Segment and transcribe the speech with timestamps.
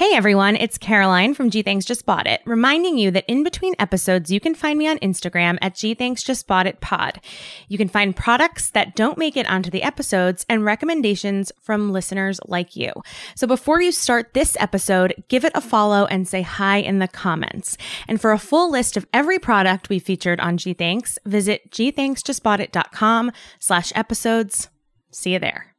[0.00, 3.74] Hey everyone, it's Caroline from G Thanks Just Bought It, reminding you that in between
[3.78, 7.20] episodes, you can find me on Instagram at G Thanks Just Bought It Pod.
[7.68, 12.40] You can find products that don't make it onto the episodes and recommendations from listeners
[12.46, 12.94] like you.
[13.34, 17.06] So before you start this episode, give it a follow and say hi in the
[17.06, 17.76] comments.
[18.08, 23.32] And for a full list of every product we featured on G Thanks, visit gthanksjustboughtit.com
[23.58, 24.70] slash episodes.
[25.10, 25.74] See you there.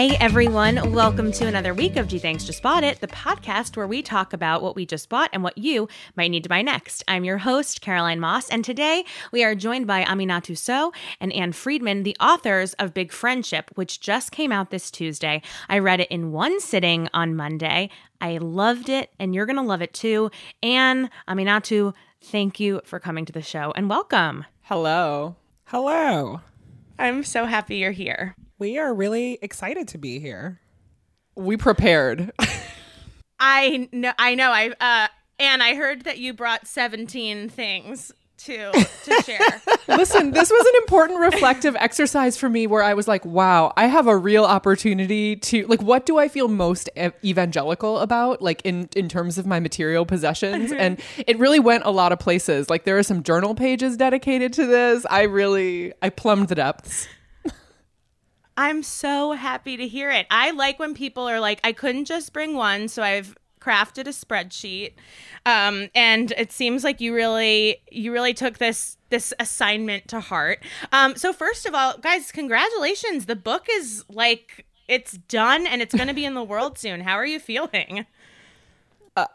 [0.00, 3.86] Hey everyone, welcome to another week of G Thanks Just Bought It, the podcast where
[3.86, 7.04] we talk about what we just bought and what you might need to buy next.
[7.06, 11.52] I'm your host, Caroline Moss, and today we are joined by Aminatou Sow and Ann
[11.52, 15.42] Friedman, the authors of Big Friendship, which just came out this Tuesday.
[15.68, 17.90] I read it in one sitting on Monday.
[18.22, 20.30] I loved it, and you're going to love it too.
[20.62, 21.92] Ann, Aminatou,
[22.22, 24.46] thank you for coming to the show and welcome.
[24.62, 25.36] Hello.
[25.66, 26.40] Hello.
[26.98, 28.34] I'm so happy you're here.
[28.60, 30.60] We are really excited to be here.
[31.34, 32.30] We prepared.
[33.40, 34.12] I know.
[34.18, 34.50] I know.
[34.50, 35.08] I uh,
[35.38, 38.12] and I heard that you brought 17 things
[38.44, 39.62] to to share.
[39.88, 43.86] Listen, this was an important reflective exercise for me where I was like, wow, I
[43.86, 48.60] have a real opportunity to like what do I feel most ev- evangelical about like
[48.66, 52.68] in in terms of my material possessions and it really went a lot of places.
[52.68, 55.06] Like there are some journal pages dedicated to this.
[55.08, 57.08] I really I plumbed the depths.
[58.56, 60.26] I'm so happy to hear it.
[60.30, 64.10] I like when people are like, I couldn't just bring one, so I've crafted a
[64.10, 64.94] spreadsheet.
[65.46, 70.64] Um, and it seems like you really you really took this this assignment to heart.
[70.92, 73.26] Um, so first of all, guys, congratulations.
[73.26, 77.00] The book is like it's done and it's going to be in the world soon.
[77.00, 78.06] How are you feeling?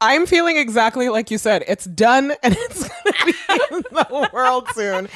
[0.00, 1.64] I'm feeling exactly like you said.
[1.68, 5.08] It's done and it's going to be in the world soon.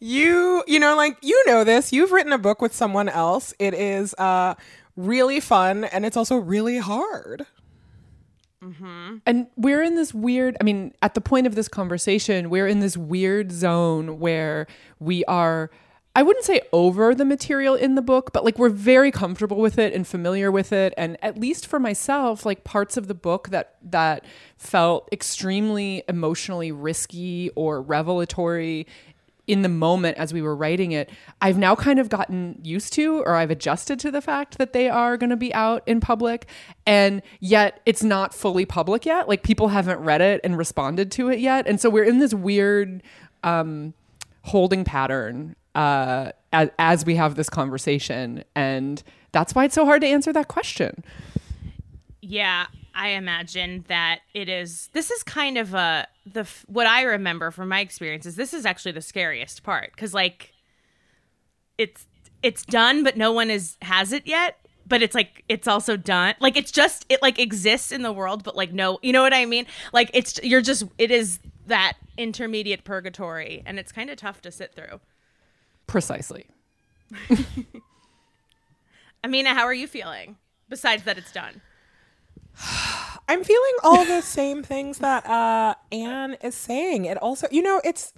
[0.00, 1.92] You, you know, like you know this.
[1.92, 3.54] You've written a book with someone else.
[3.58, 4.54] It is uh
[4.96, 7.46] really fun and it's also really hard.
[8.62, 9.16] Mm-hmm.
[9.26, 12.80] And we're in this weird, I mean, at the point of this conversation, we're in
[12.80, 14.66] this weird zone where
[14.98, 15.70] we are,
[16.16, 19.78] I wouldn't say over the material in the book, but like we're very comfortable with
[19.78, 20.94] it and familiar with it.
[20.96, 24.24] And at least for myself, like parts of the book that, that
[24.56, 28.86] felt extremely emotionally risky or revelatory
[29.46, 31.10] in the moment as we were writing it,
[31.42, 34.88] I've now kind of gotten used to or I've adjusted to the fact that they
[34.88, 36.46] are going to be out in public.
[36.86, 39.28] And yet it's not fully public yet.
[39.28, 41.66] Like people haven't read it and responded to it yet.
[41.66, 43.02] And so we're in this weird
[43.44, 43.92] um,
[44.44, 48.42] holding pattern uh, as, as we have this conversation.
[48.56, 51.04] And that's why it's so hard to answer that question.
[52.22, 54.88] Yeah, I imagine that it is.
[54.94, 58.34] This is kind of a the what I remember from my experiences.
[58.34, 60.54] This is actually the scariest part because like
[61.78, 62.06] it's
[62.42, 64.56] it's done, but no one is has it yet.
[64.88, 66.34] But it's like it's also done.
[66.40, 69.34] Like it's just it like exists in the world, but like no, you know what
[69.34, 69.66] I mean?
[69.92, 74.50] Like it's you're just it is that intermediate purgatory, and it's kind of tough to
[74.50, 75.00] sit through.
[75.86, 76.46] Precisely.
[79.24, 80.36] Amina, how are you feeling?
[80.68, 81.60] Besides that, it's done.
[83.28, 87.06] I'm feeling all the same things that uh Ann is saying.
[87.06, 88.12] It also, you know, it's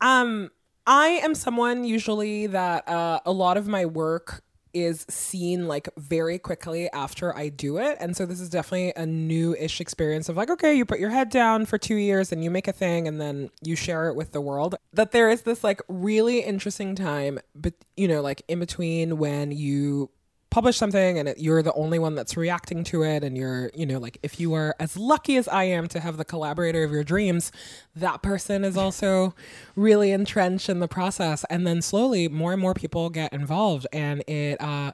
[0.00, 0.50] um
[0.86, 6.38] I am someone usually that uh a lot of my work is seen like very
[6.38, 7.96] quickly after I do it.
[8.00, 11.30] And so this is definitely a new-ish experience of like, okay, you put your head
[11.30, 14.32] down for 2 years and you make a thing and then you share it with
[14.32, 14.76] the world.
[14.92, 19.50] That there is this like really interesting time but you know, like in between when
[19.52, 20.10] you
[20.50, 23.86] publish something and it, you're the only one that's reacting to it and you're you
[23.86, 26.90] know like if you are as lucky as i am to have the collaborator of
[26.90, 27.52] your dreams
[27.94, 29.34] that person is also
[29.76, 31.44] really entrenched in the process.
[31.50, 34.92] And then slowly more and more people get involved and it uh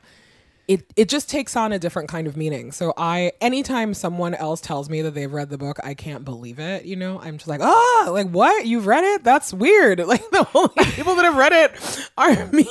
[0.68, 2.72] it it just takes on a different kind of meaning.
[2.72, 6.58] So I anytime someone else tells me that they've read the book, I can't believe
[6.58, 6.84] it.
[6.84, 8.66] You know, I'm just like, oh, like what?
[8.66, 9.24] You've read it?
[9.24, 10.02] That's weird.
[10.16, 12.66] Like the only people that have read it are me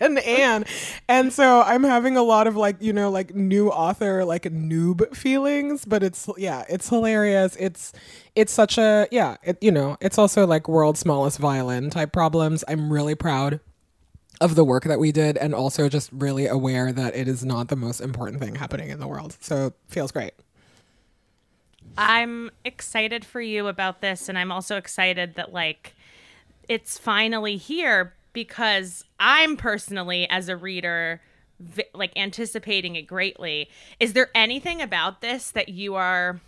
[0.00, 0.66] and Ann,
[1.08, 5.16] and so I'm having a lot of like you know like new author like noob
[5.16, 5.84] feelings.
[5.86, 7.56] But it's yeah, it's hilarious.
[7.58, 7.92] It's
[8.34, 12.64] it's such a yeah, it, you know, it's also like world's smallest violin type problems.
[12.68, 13.60] I'm really proud
[14.40, 17.68] of the work that we did and also just really aware that it is not
[17.68, 19.36] the most important thing happening in the world.
[19.40, 20.32] So feels great.
[21.96, 25.94] I'm excited for you about this and I'm also excited that like
[26.68, 31.20] it's finally here because I'm personally as a reader
[31.92, 33.68] like anticipating it greatly.
[33.98, 36.40] Is there anything about this that you are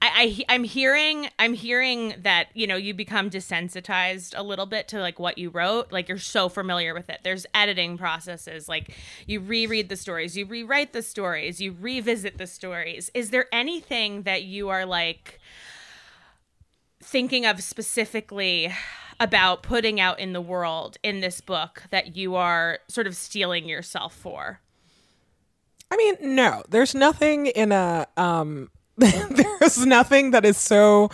[0.00, 4.88] I, I am hearing I'm hearing that you know you become desensitized a little bit
[4.88, 5.92] to like what you wrote.
[5.92, 7.20] Like you're so familiar with it.
[7.24, 8.68] There's editing processes.
[8.68, 8.94] Like
[9.26, 13.10] you reread the stories you rewrite the stories you revisit the stories.
[13.14, 15.40] Is there anything that you are like
[17.02, 18.72] thinking of specifically
[19.20, 23.68] about putting out in the world in this book that you are sort of steeling
[23.68, 24.60] yourself for?
[25.90, 28.70] I mean, no, there's nothing in a um
[29.30, 31.08] there's nothing that is so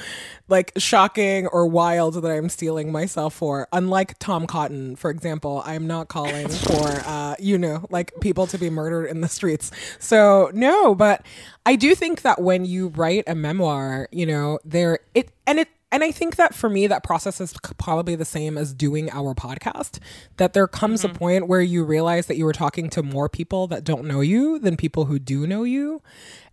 [0.48, 3.68] like shocking or wild that I'm steeling myself for.
[3.72, 8.58] Unlike Tom Cotton, for example, I'm not calling for uh, you know, like people to
[8.58, 9.70] be murdered in the streets.
[9.98, 11.26] So no, but
[11.66, 15.68] I do think that when you write a memoir, you know, there it and it
[15.94, 19.32] and I think that for me, that process is probably the same as doing our
[19.32, 20.00] podcast.
[20.38, 21.14] That there comes mm-hmm.
[21.14, 24.20] a point where you realize that you were talking to more people that don't know
[24.20, 26.02] you than people who do know you.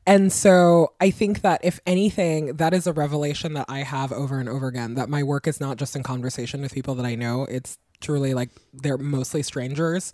[0.06, 4.40] And so I think that if anything, that is a revelation that I have over
[4.40, 7.16] and over again that my work is not just in conversation with people that I
[7.16, 7.46] know.
[7.46, 10.12] It's truly like they're mostly strangers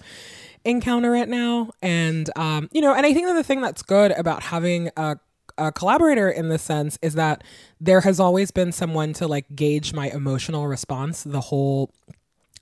[0.66, 1.72] encounter it now.
[1.81, 5.18] And, um, you know, and I think that the thing that's good about having a
[5.57, 7.44] a collaborator in this sense is that
[7.81, 11.92] there has always been someone to like gauge my emotional response the whole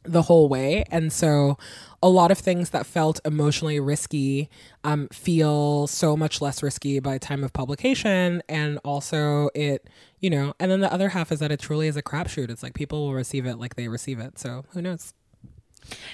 [0.04, 0.86] the whole way.
[0.92, 1.58] And so
[2.06, 4.48] a lot of things that felt emotionally risky
[4.84, 8.44] um, feel so much less risky by time of publication.
[8.48, 11.98] And also it, you know, and then the other half is that it truly is
[11.98, 12.52] a crapshoot.
[12.52, 14.38] It's like people will receive it like they receive it.
[14.38, 15.16] So who knows?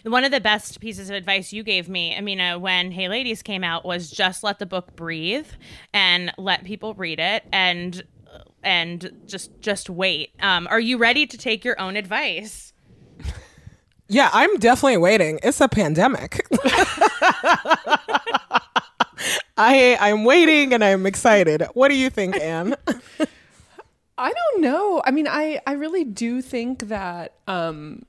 [0.03, 3.65] One of the best pieces of advice you gave me, Amina, when Hey Ladies came
[3.65, 5.47] out was just let the book breathe
[5.93, 8.01] and let people read it and
[8.63, 10.31] and just just wait.
[10.39, 12.70] Um, are you ready to take your own advice?
[14.11, 15.39] Yeah, I'm definitely waiting.
[15.41, 16.45] It's a pandemic.
[19.57, 21.63] I I'm waiting and I'm excited.
[21.75, 22.75] What do you think, Ann?
[24.17, 25.01] I don't know.
[25.05, 28.03] I mean, I I really do think that um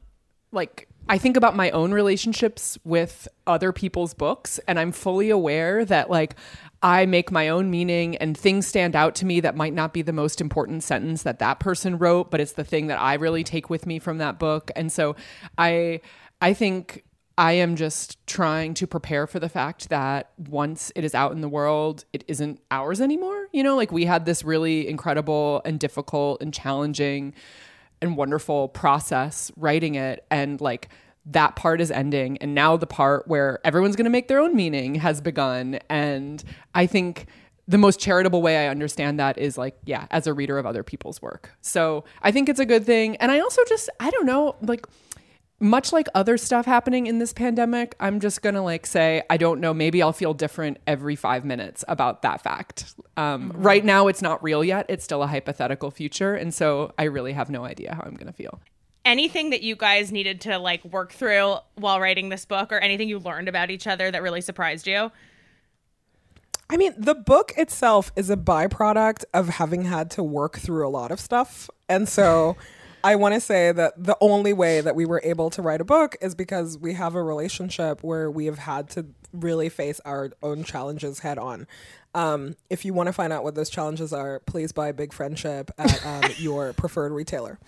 [0.51, 5.85] like I think about my own relationships with other people's books and I'm fully aware
[5.85, 6.35] that like
[6.83, 10.03] I make my own meaning and things stand out to me that might not be
[10.03, 13.45] the most important sentence that that person wrote, but it's the thing that I really
[13.45, 14.71] take with me from that book.
[14.75, 15.15] And so
[15.57, 16.01] I
[16.41, 17.05] I think
[17.39, 21.41] I am just trying to prepare for the fact that once it is out in
[21.41, 23.47] the world, it isn't ours anymore.
[23.53, 27.33] You know, like we had this really incredible and difficult and challenging
[28.03, 30.89] and wonderful process writing it and like
[31.27, 34.55] that part is ending and now the part where everyone's going to make their own
[34.57, 36.43] meaning has begun and
[36.75, 37.27] i think
[37.69, 40.83] the most charitable way i understand that is like yeah as a reader of other
[40.83, 44.27] people's work so i think it's a good thing and i also just i don't
[44.27, 44.85] know like
[45.63, 49.61] much like other stuff happening in this pandemic, I'm just gonna like say, I don't
[49.61, 52.95] know, maybe I'll feel different every five minutes about that fact.
[53.17, 53.63] Um, mm-hmm.
[53.63, 54.87] Right now, it's not real yet.
[54.89, 56.35] It's still a hypothetical future.
[56.35, 58.61] And so I really have no idea how I'm gonna feel.
[59.05, 63.09] Anything that you guys needed to like work through while writing this book or anything
[63.09, 65.11] you learned about each other that really surprised you?
[66.71, 70.91] I mean, the book itself is a byproduct of having had to work through a
[70.91, 71.69] lot of stuff.
[71.89, 72.57] And so
[73.05, 75.85] I want to say that the only way that we were able to write a
[75.85, 80.31] book is because we have a relationship where we have had to really face our
[80.43, 81.67] own challenges head on.
[82.15, 85.71] Um, if you want to find out what those challenges are, please buy Big Friendship
[85.79, 87.59] at um, your preferred retailer.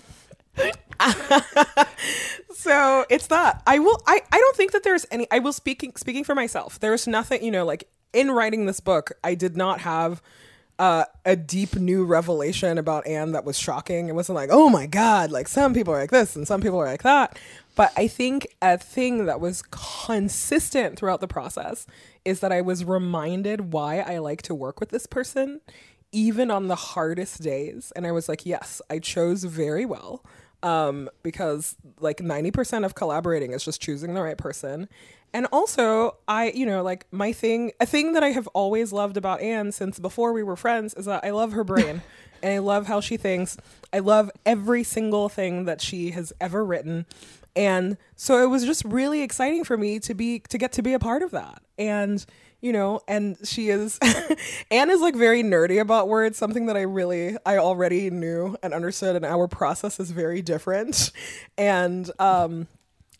[2.54, 5.92] so it's that I will I, I don't think that there's any I will speaking
[5.96, 9.80] speaking for myself there's nothing you know like in writing this book I did not
[9.80, 10.22] have
[10.78, 14.08] uh, a deep new revelation about Ann that was shocking.
[14.08, 16.78] It wasn't like, oh my God, like some people are like this and some people
[16.80, 17.38] are like that.
[17.76, 21.86] But I think a thing that was consistent throughout the process
[22.24, 25.60] is that I was reminded why I like to work with this person,
[26.12, 27.92] even on the hardest days.
[27.94, 30.24] And I was like, yes, I chose very well.
[30.64, 34.88] Um, because like 90% of collaborating is just choosing the right person.
[35.34, 39.18] And also, I, you know, like my thing, a thing that I have always loved
[39.18, 42.00] about Ann since before we were friends is that I love her brain
[42.42, 43.58] and I love how she thinks.
[43.92, 47.04] I love every single thing that she has ever written.
[47.56, 50.94] And so it was just really exciting for me to be to get to be
[50.94, 51.62] a part of that.
[51.78, 52.24] And
[52.64, 53.98] you know, and she is
[54.70, 58.72] Ann is like very nerdy about words, something that I really I already knew and
[58.72, 61.12] understood and our process is very different.
[61.58, 62.66] And um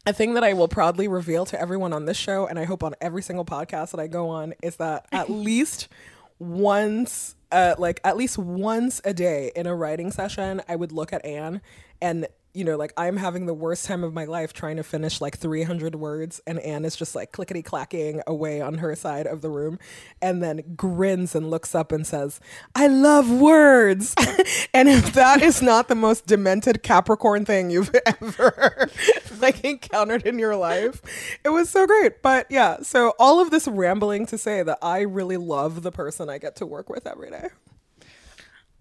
[0.06, 2.82] a thing that I will proudly reveal to everyone on this show and I hope
[2.82, 5.88] on every single podcast that I go on is that at least
[6.38, 11.12] once uh, like at least once a day in a writing session I would look
[11.12, 11.60] at Ann
[12.00, 15.20] and you know, like I'm having the worst time of my life trying to finish
[15.20, 19.42] like 300 words, and Ann is just like clickety clacking away on her side of
[19.42, 19.78] the room,
[20.22, 22.38] and then grins and looks up and says,
[22.74, 24.14] I love words.
[24.74, 28.88] and if that is not the most demented Capricorn thing you've ever
[29.40, 31.02] like encountered in your life,
[31.44, 32.22] it was so great.
[32.22, 36.30] But yeah, so all of this rambling to say that I really love the person
[36.30, 37.48] I get to work with every day.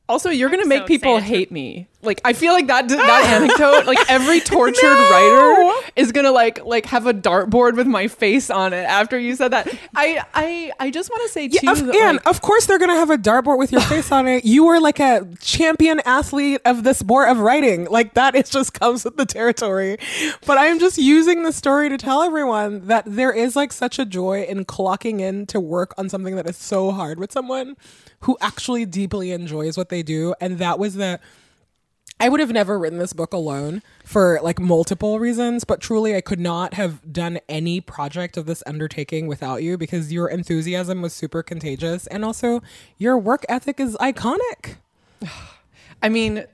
[0.07, 1.87] Also, you're gonna make so people excited to- hate me.
[2.03, 6.85] Like, I feel like that that anecdote, like every tortured writer is gonna like like
[6.87, 9.67] have a dartboard with my face on it after you said that.
[9.95, 12.65] I I I just want to say too, Yeah, of, that, and like, of course
[12.65, 14.45] they're gonna have a dartboard with your face on it.
[14.45, 17.85] You were like a champion athlete of the sport of writing.
[17.85, 19.97] Like that, it just comes with the territory.
[20.45, 24.05] But I'm just using the story to tell everyone that there is like such a
[24.05, 27.75] joy in clocking in to work on something that is so hard with someone
[28.21, 30.33] who actually deeply enjoys what they do.
[30.39, 31.19] And that was the
[32.23, 36.21] I would have never written this book alone for like multiple reasons, but truly I
[36.21, 41.11] could not have done any project of this undertaking without you because your enthusiasm was
[41.11, 42.61] super contagious and also
[42.97, 44.77] your work ethic is iconic.
[46.01, 46.45] I mean,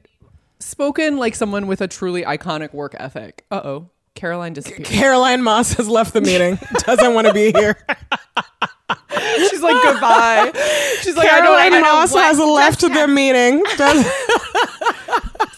[0.57, 3.45] spoken like someone with a truly iconic work ethic.
[3.51, 4.85] Uh oh, Caroline disappeared.
[4.85, 7.77] Caroline Moss has left the meeting, doesn't want to be here.
[9.49, 10.51] She's like goodbye.
[11.01, 13.63] She's like I don't, I Caroline Moss has left the meeting.
[13.77, 14.05] Does-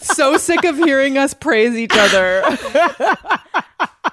[0.00, 2.44] so sick of hearing us praise each other.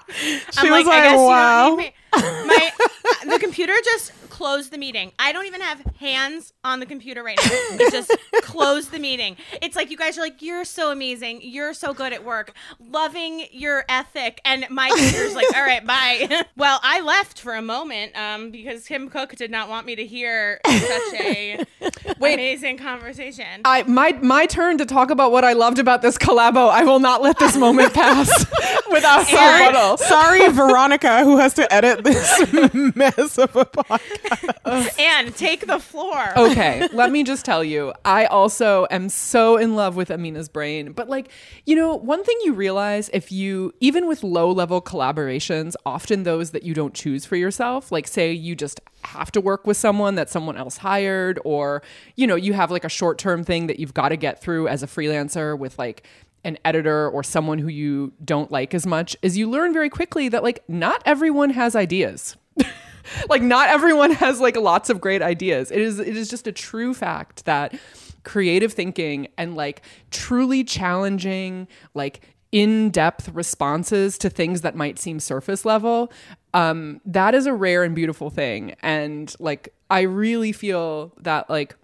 [0.10, 1.76] she was like, wow.
[1.76, 1.94] need me.
[2.16, 5.12] My uh, the computer just closed the meeting.
[5.20, 7.52] I don't even have hands on the computer right now.
[7.52, 9.36] It just close the meeting.
[9.62, 11.42] It's like you guys are like, you're so amazing.
[11.44, 12.54] You're so good at work.
[12.80, 14.40] Loving your ethic.
[14.46, 16.46] And my computer's like, all right, bye.
[16.56, 20.06] well, I left for a moment um, because Tim Cook did not want me to
[20.06, 21.66] hear such a
[22.18, 23.64] amazing conversation.
[23.66, 26.70] I my my turn to talk about what I loved about this collabo.
[26.70, 28.30] I will not let this moment pass
[28.90, 32.54] without Sorry, sorry, Veronica, who has to edit this
[32.96, 34.29] mess of a podcast.
[35.00, 36.38] And take the floor.
[36.38, 40.92] okay, let me just tell you, I also am so in love with Amina's brain.
[40.92, 41.30] But like,
[41.66, 46.52] you know, one thing you realize if you even with low level collaborations, often those
[46.52, 50.16] that you don't choose for yourself, like say you just have to work with someone
[50.16, 51.82] that someone else hired or
[52.16, 54.84] you know, you have like a short-term thing that you've got to get through as
[54.84, 56.04] a freelancer with like
[56.44, 60.30] an editor or someone who you don't like as much is you learn very quickly
[60.30, 62.38] that like not everyone has ideas
[63.30, 65.72] like not everyone has like lots of great ideas.
[65.72, 67.78] It is it is just a true fact that
[68.24, 75.66] creative thinking and like truly challenging like in-depth responses to things that might seem surface
[75.66, 76.12] level
[76.56, 78.76] um that is a rare and beautiful thing.
[78.82, 81.76] And like i really feel that like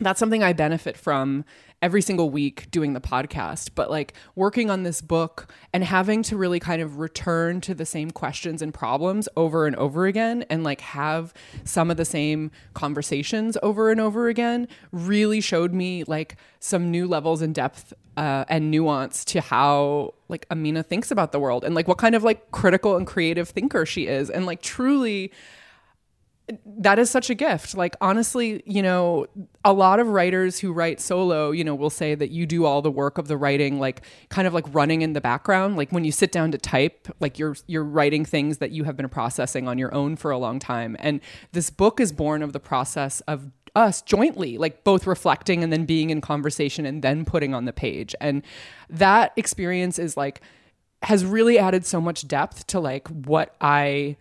[0.00, 1.44] that's something I benefit from
[1.82, 3.70] every single week doing the podcast.
[3.74, 7.86] But like working on this book and having to really kind of return to the
[7.86, 11.32] same questions and problems over and over again and like have
[11.64, 17.06] some of the same conversations over and over again really showed me like some new
[17.06, 21.74] levels in depth uh, and nuance to how like Amina thinks about the world and
[21.74, 24.28] like what kind of like critical and creative thinker she is.
[24.28, 25.32] And like truly,
[26.64, 27.76] that is such a gift.
[27.76, 29.26] Like honestly, you know,
[29.64, 32.82] a lot of writers who write solo, you know, will say that you do all
[32.82, 35.76] the work of the writing like kind of like running in the background.
[35.76, 38.96] Like when you sit down to type, like you're you're writing things that you have
[38.96, 40.96] been processing on your own for a long time.
[41.00, 41.20] And
[41.52, 45.84] this book is born of the process of us jointly, like both reflecting and then
[45.84, 48.14] being in conversation and then putting on the page.
[48.20, 48.42] And
[48.88, 50.40] that experience is like
[51.02, 54.16] has really added so much depth to like what I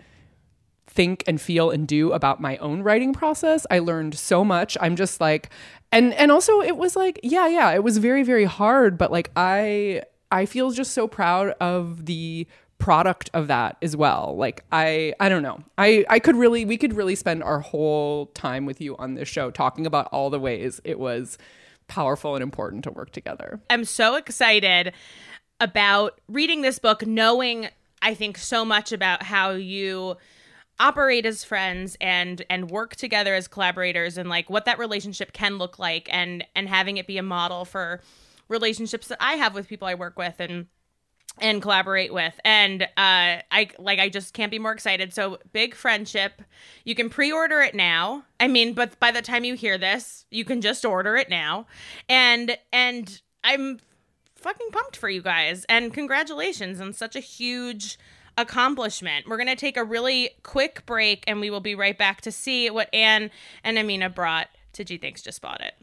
[0.89, 3.65] think and feel and do about my own writing process.
[3.69, 4.77] I learned so much.
[4.81, 5.50] I'm just like
[5.91, 9.31] and and also it was like yeah, yeah, it was very very hard, but like
[9.36, 12.48] I I feel just so proud of the
[12.79, 14.36] product of that as well.
[14.38, 15.60] Like I I don't know.
[15.77, 19.27] I I could really we could really spend our whole time with you on this
[19.27, 21.38] show talking about all the ways it was
[21.88, 23.60] powerful and important to work together.
[23.69, 24.93] I'm so excited.
[25.60, 27.67] about reading this book, knowing
[28.01, 30.15] I think so much about how you
[30.79, 35.57] operate as friends and and work together as collaborators and like what that relationship can
[35.57, 38.01] look like and and having it be a model for
[38.48, 40.67] relationships that I have with people I work with and
[41.39, 42.39] and collaborate with.
[42.43, 42.88] And uh
[43.51, 45.13] i like i just can't be more excited.
[45.13, 46.41] So big friendship.
[46.86, 48.24] You can pre-order it now.
[48.39, 51.67] I mean but by the time you hear this you can just order it now.
[52.07, 53.79] And and i'm
[54.36, 55.65] fucking pumped for you guys.
[55.67, 57.98] And congratulations on such a huge
[58.41, 62.31] accomplishment we're gonna take a really quick break and we will be right back to
[62.31, 63.29] see what ann
[63.63, 65.74] and amina brought to g thanks just bought it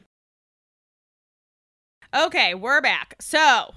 [2.15, 3.75] okay we're back so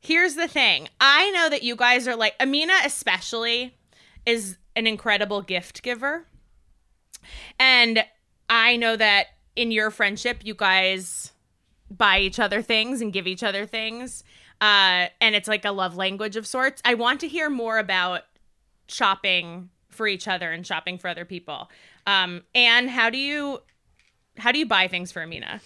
[0.00, 3.76] here's the thing I know that you guys are like, Amina, especially,
[4.26, 6.26] is an incredible gift giver.
[7.58, 8.04] And
[8.48, 11.32] I know that in your friendship, you guys
[11.90, 14.24] buy each other things and give each other things.
[14.60, 16.82] Uh, and it's like a love language of sorts.
[16.84, 18.22] I want to hear more about
[18.88, 21.70] shopping for each other and shopping for other people.
[22.06, 23.60] Um, and how do you
[24.36, 25.60] how do you buy things for Amina?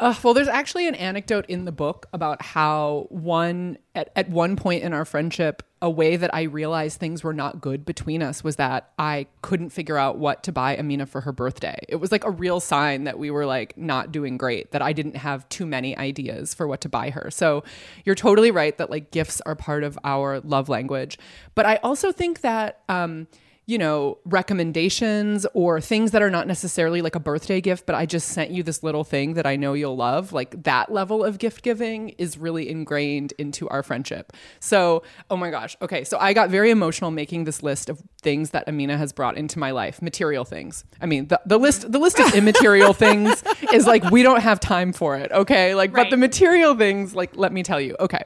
[0.00, 4.56] Uh, well, there's actually an anecdote in the book about how one at, at one
[4.56, 8.42] point in our friendship, a way that I realized things were not good between us
[8.42, 11.78] was that I couldn't figure out what to buy Amina for her birthday.
[11.88, 14.92] It was like a real sign that we were like not doing great, that I
[14.92, 17.30] didn't have too many ideas for what to buy her.
[17.30, 17.62] So
[18.04, 21.18] you're totally right that like gifts are part of our love language.
[21.54, 23.28] But I also think that um,
[23.66, 28.04] you know, recommendations or things that are not necessarily like a birthday gift, but I
[28.04, 30.34] just sent you this little thing that I know you'll love.
[30.34, 34.34] Like that level of gift giving is really ingrained into our friendship.
[34.60, 35.78] So, oh my gosh.
[35.80, 36.04] Okay.
[36.04, 39.58] So I got very emotional making this list of things that Amina has brought into
[39.58, 40.84] my life, material things.
[41.00, 43.42] I mean, the, the list, the list of immaterial things
[43.72, 45.32] is like, we don't have time for it.
[45.32, 45.74] Okay.
[45.74, 46.04] Like, right.
[46.04, 47.96] but the material things, like, let me tell you.
[47.98, 48.24] Okay.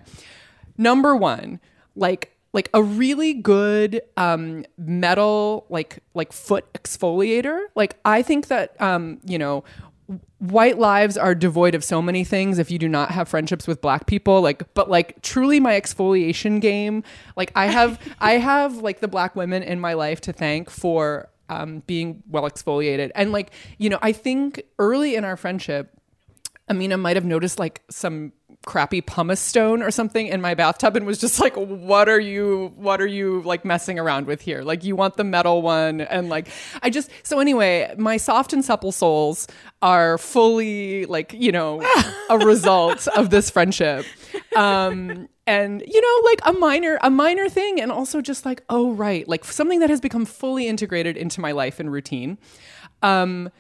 [0.77, 1.61] Number one,
[1.95, 7.67] like, like a really good um, metal like like foot exfoliator.
[7.75, 9.65] Like I think that um, you know
[10.39, 13.81] white lives are devoid of so many things if you do not have friendships with
[13.83, 17.03] black people like but like truly my exfoliation game
[17.37, 21.29] like i have i have like the black women in my life to thank for
[21.51, 25.95] um, being well exfoliated and like you know i think early in our friendship
[26.69, 28.33] amina might have noticed like some
[28.67, 32.73] crappy pumice stone or something in my bathtub and was just like what are you
[32.77, 34.63] what are you like messing around with here?
[34.63, 36.49] Like you want the metal one and like
[36.83, 39.47] i just so anyway my soft and supple soles
[39.81, 41.83] are fully like you know
[42.29, 44.05] a result of this friendship.
[44.55, 48.93] Um and you know like a minor a minor thing and also just like oh
[48.93, 52.37] right like something that has become fully integrated into my life and routine.
[53.03, 53.51] Um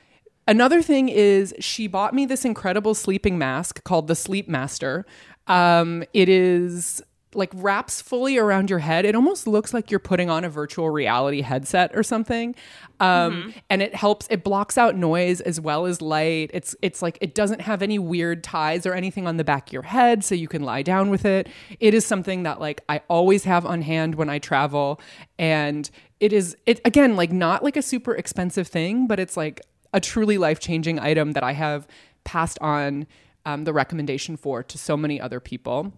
[0.48, 5.04] Another thing is she bought me this incredible sleeping mask called the Sleep Master.
[5.46, 7.02] Um, it is
[7.34, 9.04] like wraps fully around your head.
[9.04, 12.54] It almost looks like you're putting on a virtual reality headset or something.
[12.98, 13.50] Um, mm-hmm.
[13.68, 16.50] and it helps it blocks out noise as well as light.
[16.54, 19.72] It's it's like it doesn't have any weird ties or anything on the back of
[19.74, 21.46] your head so you can lie down with it.
[21.78, 24.98] It is something that like I always have on hand when I travel
[25.38, 29.60] and it is it again like not like a super expensive thing, but it's like
[29.92, 31.86] a truly life changing item that I have
[32.24, 33.06] passed on
[33.46, 35.92] um, the recommendation for to so many other people.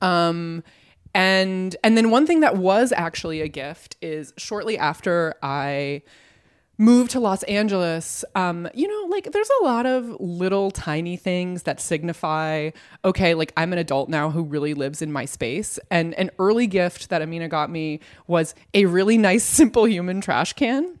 [0.00, 0.62] Um,
[1.14, 6.02] and and then one thing that was actually a gift is shortly after I
[6.78, 11.64] moved to Los Angeles, um, you know, like there's a lot of little tiny things
[11.64, 12.70] that signify,
[13.04, 15.78] okay, like I'm an adult now who really lives in my space.
[15.90, 20.98] And an early gift that Amina got me was a really nice, simplehuman trash can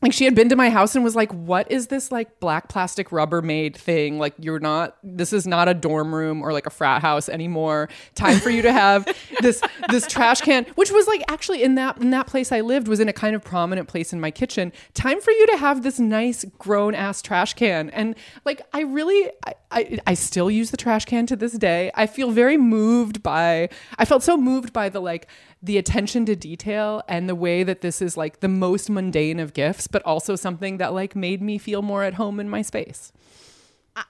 [0.00, 2.68] like she had been to my house and was like what is this like black
[2.68, 4.18] plastic rubbermaid thing?
[4.18, 7.88] Like you're not this is not a dorm room or like a frat house anymore.
[8.14, 9.04] Time for you to have
[9.40, 12.88] this this trash can which was like actually in that in that place i lived
[12.88, 14.72] was in a kind of prominent place in my kitchen.
[14.94, 17.90] Time for you to have this nice grown ass trash can.
[17.90, 21.90] And like i really I, I i still use the trash can to this day.
[21.94, 25.26] I feel very moved by i felt so moved by the like
[25.62, 29.54] the attention to detail and the way that this is like the most mundane of
[29.54, 33.12] gifts, but also something that like made me feel more at home in my space.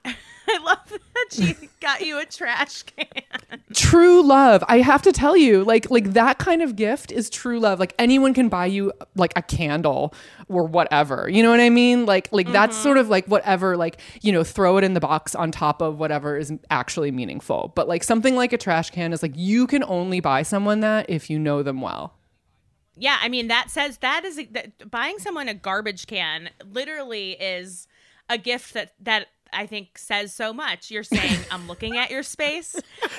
[0.04, 0.16] I,
[0.50, 3.60] I love that she got you a trash can.
[3.74, 4.64] True love.
[4.66, 7.78] I have to tell you, like like that kind of gift is true love.
[7.78, 10.14] Like anyone can buy you like a candle
[10.48, 11.28] or whatever.
[11.28, 12.06] You know what I mean?
[12.06, 12.54] Like like mm-hmm.
[12.54, 15.82] that's sort of like whatever like, you know, throw it in the box on top
[15.82, 17.72] of whatever is actually meaningful.
[17.74, 21.10] But like something like a trash can is like you can only buy someone that
[21.10, 22.14] if you know them well.
[22.96, 27.86] Yeah, I mean that says that is that buying someone a garbage can literally is
[28.28, 30.90] a gift that that I think says so much.
[30.90, 32.76] You're saying, I'm looking at your space.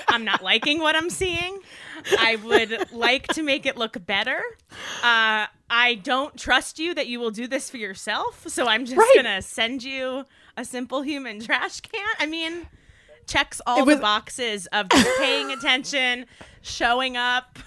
[0.08, 1.60] I'm not liking what I'm seeing.
[2.20, 4.42] I would like to make it look better.
[5.04, 8.48] Uh, I don't trust you that you will do this for yourself.
[8.48, 9.12] So I'm just Right.
[9.16, 10.26] going to send you
[10.58, 12.06] a simplehuman trash can.
[12.20, 12.68] I mean,
[13.28, 14.88] checks all was- the boxes of
[15.18, 16.26] paying attention,
[16.62, 17.60] showing up.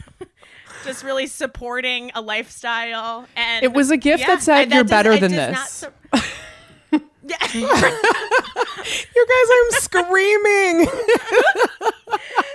[0.84, 4.90] Just really supporting a lifestyle, and It was a gift that said, I- "You're does-
[4.90, 5.92] better than not this." sur-
[7.24, 7.38] yeah.
[9.32, 10.86] You guys, I'm screaming.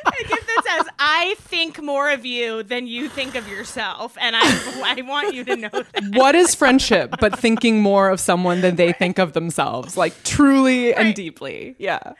[0.07, 4.35] a gift that says, "I think more of you than you think of yourself," and
[4.35, 4.41] I
[4.83, 6.03] I want you to know that.
[6.13, 9.97] what is friendship but thinking more of someone than they think of themselves?
[9.97, 11.75] Like truly and deeply.
[11.77, 12.13] Yeah.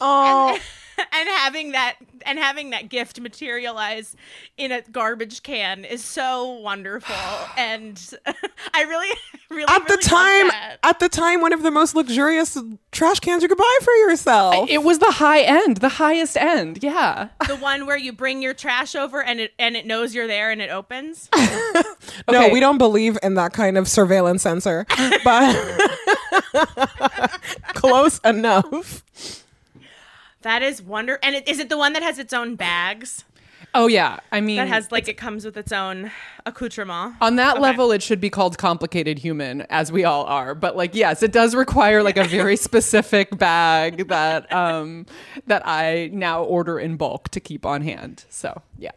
[0.00, 0.60] Oh, and
[1.10, 4.14] having that and having that gift materialize
[4.56, 7.14] in a garbage can is so wonderful,
[7.56, 8.14] and
[8.74, 9.08] I really
[9.50, 10.78] really at the really love time, that.
[10.82, 12.58] at the time, one of the most luxurious
[12.92, 14.68] trash cans you could buy for yourself.
[14.68, 18.52] it was the high end the highest end yeah the one where you bring your
[18.52, 21.28] trash over and it and it knows you're there and it opens.
[22.30, 24.86] No, we don't believe in that kind of surveillance sensor,
[25.24, 25.56] but
[27.74, 29.02] close enough.
[30.42, 31.18] That is wonder.
[31.22, 33.24] And it, is it the one that has its own bags?
[33.72, 36.10] oh yeah i mean That has like it comes with its own
[36.44, 37.14] accoutrement.
[37.20, 37.60] on that Okay.
[37.62, 41.30] level it should be called complicated human as we all are but like yes it
[41.30, 45.06] does require like a very specific bag that um
[45.46, 48.90] that i now order in bulk to keep on hand so yeah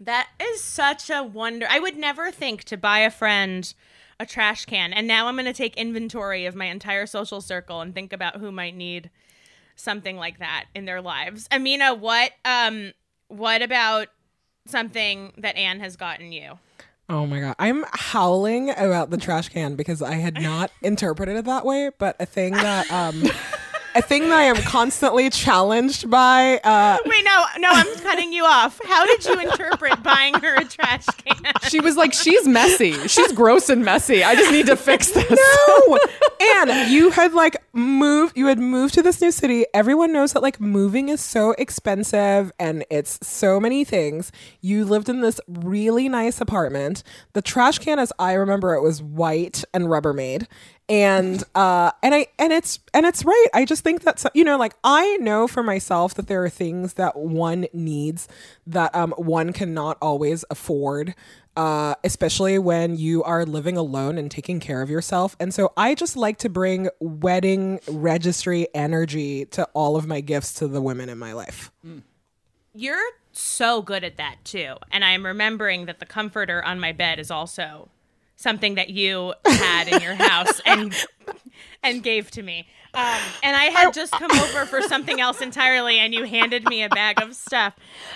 [0.00, 1.66] That is such a wonder.
[1.70, 3.72] I would never think to buy a friend
[4.18, 4.92] a trash can.
[4.92, 8.36] And now I'm going to take inventory of my entire social circle and think about
[8.36, 9.10] who might need
[9.76, 11.48] something like that in their lives.
[11.52, 12.92] Amina, what um
[13.28, 14.08] what about
[14.66, 16.58] something that Ann has gotten you?
[17.08, 21.44] Oh my god, I'm howling about the trash can because I had not interpreted it
[21.44, 21.90] that way.
[21.96, 23.22] But a thing that um,
[23.96, 26.58] a thing that I am constantly challenged by.
[26.62, 28.80] Uh, Wait, no, no, I'm cutting you off.
[28.84, 31.36] How did you interpret buying her a trash can?
[31.68, 35.30] she was like she's messy she's gross and messy i just need to fix this
[35.30, 35.98] no,
[36.40, 38.36] and you had like moved.
[38.36, 39.66] You had moved to this new city.
[39.74, 44.32] Everyone knows that like moving is so expensive and it's so many things.
[44.60, 47.02] You lived in this really nice apartment.
[47.34, 50.46] The trash can, as I remember, it was white and Rubbermaid.
[50.88, 53.46] And uh and I and it's and it's right.
[53.52, 56.94] I just think that's you know like I know for myself that there are things
[56.94, 58.28] that one needs
[58.66, 61.14] that um one cannot always afford
[61.56, 65.34] uh, especially when you are living alone and taking care of yourself.
[65.40, 70.54] And so I just like to bring wedding registry energy to all of my gifts
[70.54, 71.72] to the women in my life.
[72.74, 74.74] You're so good at that too.
[74.90, 77.88] And I'm remembering that the comforter on my bed is also
[78.36, 80.94] something that you had in your house and
[81.82, 82.68] and gave to me.
[82.94, 86.82] Um, and I had just come over for something else entirely, and you handed me
[86.82, 87.74] a bag of stuff.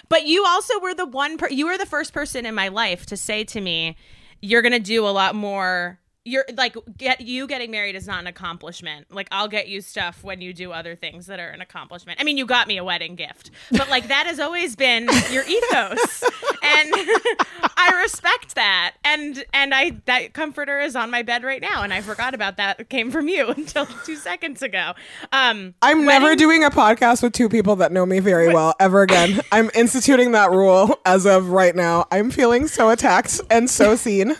[0.08, 1.36] But you also were the one.
[1.36, 3.96] Per- you were the first person in my life to say to me,
[4.40, 8.26] "You're gonna do a lot more." You're like get you getting married is not an
[8.26, 9.06] accomplishment.
[9.10, 12.20] Like I'll get you stuff when you do other things that are an accomplishment.
[12.20, 15.44] I mean, you got me a wedding gift, but like that has always been your
[15.44, 16.22] ethos,
[16.62, 16.92] and
[17.76, 18.96] I respect that.
[19.02, 22.58] And and I that comforter is on my bed right now, and I forgot about
[22.58, 22.80] that.
[22.80, 24.92] It came from you until two seconds ago.
[25.32, 29.02] Um, I'm never doing a podcast with two people that know me very well ever
[29.02, 29.40] again.
[29.52, 32.06] I'm instituting that rule as of right now.
[32.10, 34.36] I'm feeling so attacked and so seen.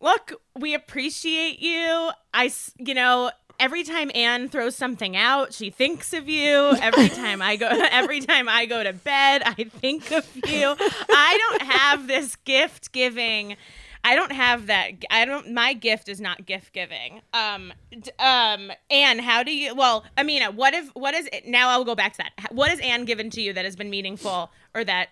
[0.00, 2.10] Look, we appreciate you.
[2.32, 6.74] I, you know, every time Ann throws something out, she thinks of you.
[6.80, 10.74] Every time I go, every time I go to bed, I think of you.
[10.78, 13.56] I don't have this gift giving.
[14.02, 14.92] I don't have that.
[15.10, 15.52] I don't.
[15.52, 17.20] My gift is not gift giving.
[17.34, 17.74] Um.
[17.90, 18.72] d- Um.
[18.90, 19.74] Ann, how do you?
[19.74, 20.88] Well, Amina, what if?
[20.94, 21.28] What is?
[21.30, 22.50] it Now I'll go back to that.
[22.54, 25.10] What has Ann given to you that has been meaningful, or that?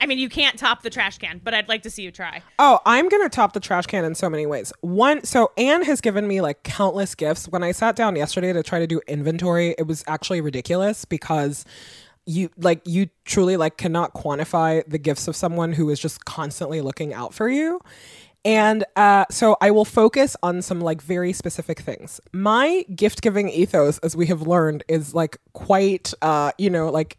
[0.00, 2.42] I mean, you can't top the trash can, but I'd like to see you try.
[2.58, 4.72] Oh, I'm gonna top the trash can in so many ways.
[4.80, 7.48] One, so Ann has given me like countless gifts.
[7.48, 11.64] When I sat down yesterday to try to do inventory, it was actually ridiculous because
[12.26, 16.80] you like you truly like cannot quantify the gifts of someone who is just constantly
[16.80, 17.80] looking out for you.
[18.44, 22.20] And uh, so I will focus on some like very specific things.
[22.32, 27.18] My gift giving ethos, as we have learned, is like quite, uh, you know, like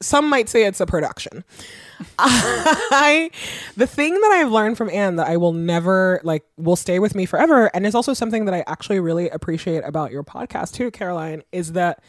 [0.00, 1.44] some might say it's a production.
[2.18, 3.30] I
[3.76, 7.14] the thing that I've learned from Ann that I will never like will stay with
[7.14, 10.90] me forever, and is also something that I actually really appreciate about your podcast too,
[10.90, 12.02] Caroline, is that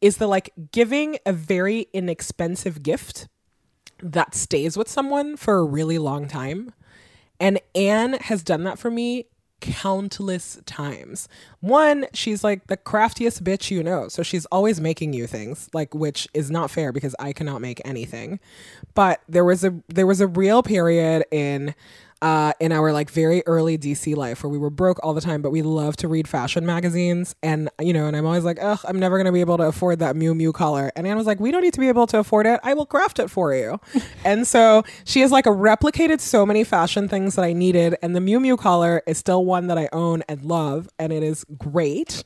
[0.00, 3.28] is the like giving a very inexpensive gift
[4.02, 6.72] that stays with someone for a really long time.
[7.38, 9.26] And Ann has done that for me
[9.60, 11.28] countless times.
[11.60, 14.08] One, she's like the craftiest bitch you know.
[14.08, 17.80] So she's always making you things, like which is not fair because I cannot make
[17.84, 18.40] anything.
[18.94, 21.74] But there was a there was a real period in
[22.26, 25.42] uh, in our like very early DC life where we were broke all the time,
[25.42, 27.36] but we love to read fashion magazines.
[27.40, 29.62] And, you know, and I'm always like, ugh, I'm never going to be able to
[29.62, 30.90] afford that Miu Miu collar.
[30.96, 32.58] And Ann was like, we don't need to be able to afford it.
[32.64, 33.78] I will craft it for you.
[34.24, 37.94] and so she has like a replicated so many fashion things that I needed.
[38.02, 40.88] And the Miu Miu collar is still one that I own and love.
[40.98, 42.24] And it is great.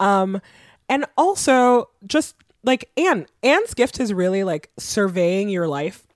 [0.00, 0.40] Um,
[0.88, 6.06] and also just like Ann, Ann's gift is really like surveying your life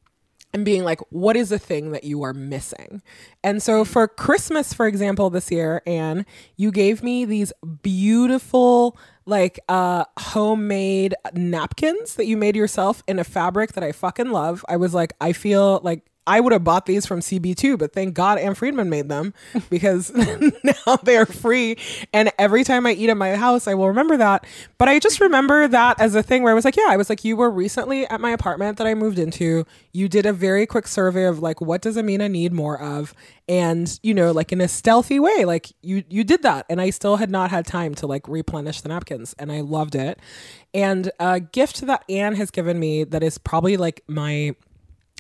[0.56, 3.02] and being like, what is a thing that you are missing?
[3.44, 6.24] And so for Christmas, for example, this year, Ann,
[6.56, 13.24] you gave me these beautiful, like uh homemade napkins that you made yourself in a
[13.24, 14.64] fabric that I fucking love.
[14.66, 18.14] I was like, I feel like I would have bought these from CB2, but thank
[18.14, 19.32] God Ann Friedman made them
[19.70, 20.12] because
[20.64, 21.76] now they're free.
[22.12, 24.44] And every time I eat at my house, I will remember that.
[24.78, 27.08] But I just remember that as a thing where I was like, yeah, I was
[27.08, 29.64] like, you were recently at my apartment that I moved into.
[29.92, 33.14] You did a very quick survey of like, what does Amina need more of?
[33.48, 36.66] And, you know, like in a stealthy way, like you, you did that.
[36.68, 39.94] And I still had not had time to like replenish the napkins and I loved
[39.94, 40.18] it.
[40.74, 44.54] And a gift that Anne has given me that is probably like my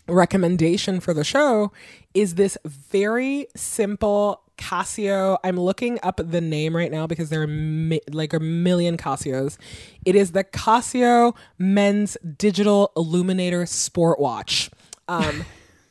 [0.08, 1.72] recommendation for the show
[2.14, 5.38] is this very simple Casio.
[5.44, 9.58] I'm looking up the name right now because there are mi- like a million Casios.
[10.04, 14.70] It is the Casio Men's Digital Illuminator Sport Watch.
[15.08, 15.44] Um,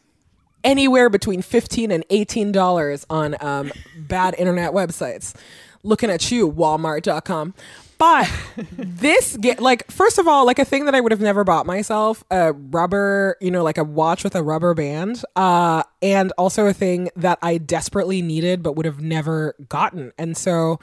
[0.63, 5.35] anywhere between 15 and 18 dollars on um, bad internet websites.
[5.83, 7.53] Looking at you, Walmart.com.
[7.97, 8.29] But
[8.71, 11.65] this get like first of all, like a thing that I would have never bought
[11.65, 16.67] myself, a rubber, you know, like a watch with a rubber band, uh, and also
[16.67, 20.11] a thing that I desperately needed but would have never gotten.
[20.17, 20.79] And so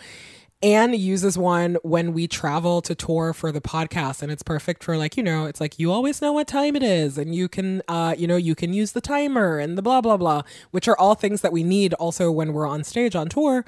[0.63, 4.97] Ann uses one when we travel to tour for the podcast, and it's perfect for
[4.97, 7.83] like you know, it's like you always know what time it is, and you can,
[7.89, 10.97] uh, you know, you can use the timer and the blah blah blah, which are
[10.99, 13.65] all things that we need also when we're on stage on tour.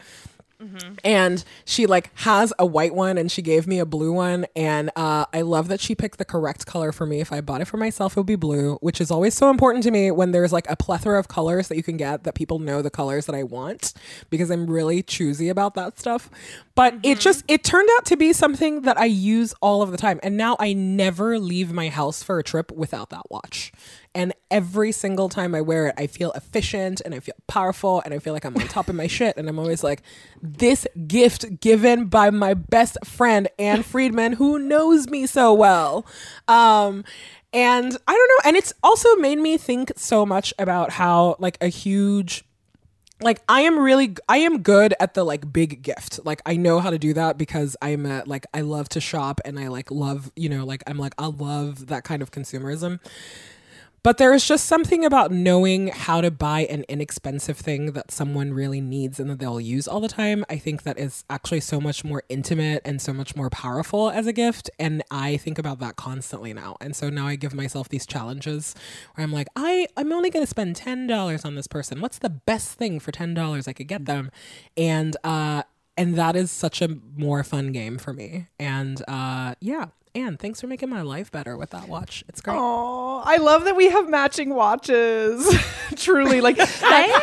[1.02, 4.46] And she like has a white one and she gave me a blue one.
[4.56, 7.20] And uh, I love that she picked the correct color for me.
[7.20, 9.84] If I bought it for myself, it would be blue, which is always so important
[9.84, 12.58] to me when there's like a plethora of colors that you can get that people
[12.58, 13.92] know the colors that I want
[14.30, 16.30] because I'm really choosy about that stuff.
[16.74, 19.96] But it just it turned out to be something that I use all of the
[19.96, 20.18] time.
[20.22, 23.72] And now I never leave my house for a trip without that watch.
[24.14, 28.14] And every single time I wear it, I feel efficient and I feel powerful and
[28.14, 29.37] I feel like I'm on top of my shit.
[29.37, 30.03] And I'm always like,
[30.40, 36.07] this gift given by my best friend, Ann Friedman, who knows me so well.
[36.46, 37.05] Um,
[37.53, 38.48] and I don't know.
[38.48, 42.44] And it's also made me think so much about how, like, a huge
[43.22, 46.20] like I am really I am good at the like big gift.
[46.24, 49.40] Like I know how to do that because I'm a, like I love to shop
[49.44, 53.00] and I like love, you know, like I'm like I love that kind of consumerism.
[54.04, 58.52] But there is just something about knowing how to buy an inexpensive thing that someone
[58.52, 60.44] really needs and that they'll use all the time.
[60.50, 64.26] I think that is actually so much more intimate and so much more powerful as
[64.26, 64.68] a gift.
[64.78, 66.76] And I think about that constantly now.
[66.82, 68.74] And so now I give myself these challenges
[69.14, 72.02] where I'm like, I, I'm only going to spend $10 on this person.
[72.02, 74.30] What's the best thing for $10 I could get them?
[74.76, 75.62] And, uh,
[75.96, 78.48] and that is such a more fun game for me.
[78.58, 79.86] And uh, yeah,
[80.16, 82.22] Ann, thanks for making my life better with that watch.
[82.29, 82.57] It's great.
[82.57, 85.53] Oh, I love that we have matching watches.
[85.96, 86.57] Truly, like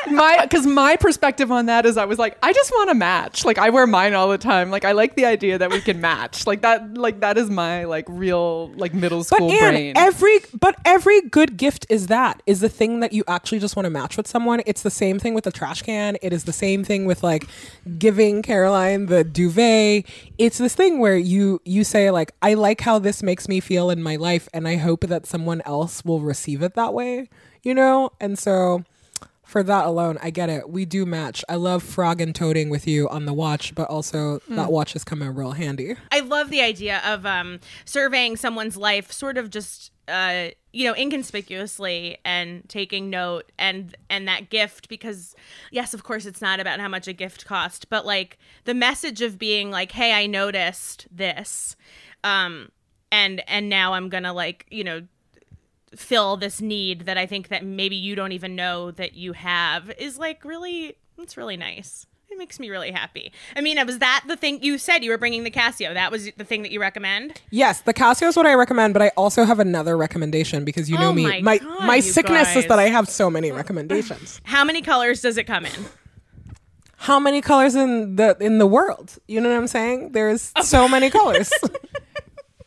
[0.09, 3.45] my because my perspective on that is I was like, I just want to match.
[3.45, 4.71] Like I wear mine all the time.
[4.71, 6.45] Like I like the idea that we can match.
[6.45, 6.97] Like that.
[6.97, 9.93] Like that is my like real like middle school But Ann, brain.
[9.95, 13.85] every but every good gift is that is the thing that you actually just want
[13.85, 14.63] to match with someone.
[14.65, 16.17] It's the same thing with the trash can.
[16.21, 17.47] It is the same thing with like
[17.97, 20.05] giving Caroline the duvet.
[20.37, 23.89] It's this thing where you you say like I like how this makes me feel
[23.89, 27.29] in my life and I hope that someone else will receive it that way,
[27.63, 28.11] you know?
[28.19, 28.83] And so
[29.51, 30.69] for that alone, I get it.
[30.69, 31.43] We do match.
[31.49, 35.03] I love frog and toting with you on the watch, but also that watch has
[35.03, 35.97] come in real handy.
[36.09, 40.95] I love the idea of um, surveying someone's life, sort of just uh, you know
[40.95, 45.35] inconspicuously, and taking note and and that gift because
[45.69, 49.21] yes, of course, it's not about how much a gift cost, but like the message
[49.21, 51.75] of being like, hey, I noticed this,
[52.23, 52.69] um,
[53.11, 55.01] and and now I'm gonna like you know
[55.95, 59.89] fill this need that I think that maybe you don't even know that you have
[59.97, 62.05] is like really it's really nice.
[62.29, 63.33] It makes me really happy.
[63.57, 65.93] I mean, was that the thing you said you were bringing the Casio?
[65.93, 67.41] That was the thing that you recommend?
[67.49, 70.97] Yes, the Casio is what I recommend, but I also have another recommendation because you
[70.97, 71.23] know Oh me.
[71.23, 74.39] my My God, my sickness is that I have so many recommendations.
[74.45, 75.85] How many colors does it come in?
[77.01, 79.17] How many colors in the in the world?
[79.27, 80.11] You know what I'm saying?
[80.11, 81.51] There's so many colors.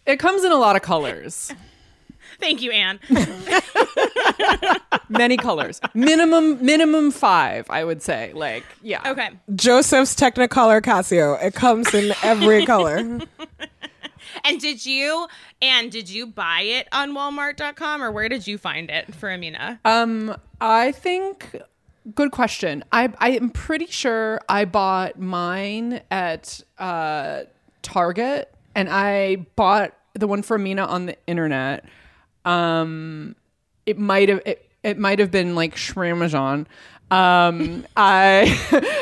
[0.07, 1.53] It comes in a lot of colors.
[2.40, 2.99] Thank you, Ann.
[5.09, 5.81] Many colors.
[5.94, 8.33] Minimum minimum 5, I would say.
[8.35, 9.09] Like, yeah.
[9.09, 9.31] Okay.
[9.55, 11.40] Joseph's Technicolor Casio.
[11.40, 13.20] It comes in every color.
[14.44, 15.29] And did you
[15.62, 19.79] and did you buy it on walmart.com or where did you find it for Amina?
[19.85, 21.55] Um, I think
[22.14, 22.85] good question.
[22.93, 27.43] I I am pretty sure I bought mine at uh
[27.83, 31.85] Target and I bought the one for Mina on the internet.
[32.45, 33.37] Um
[33.87, 36.67] it might have it, it might have been like Shramazon.
[37.11, 38.59] Um I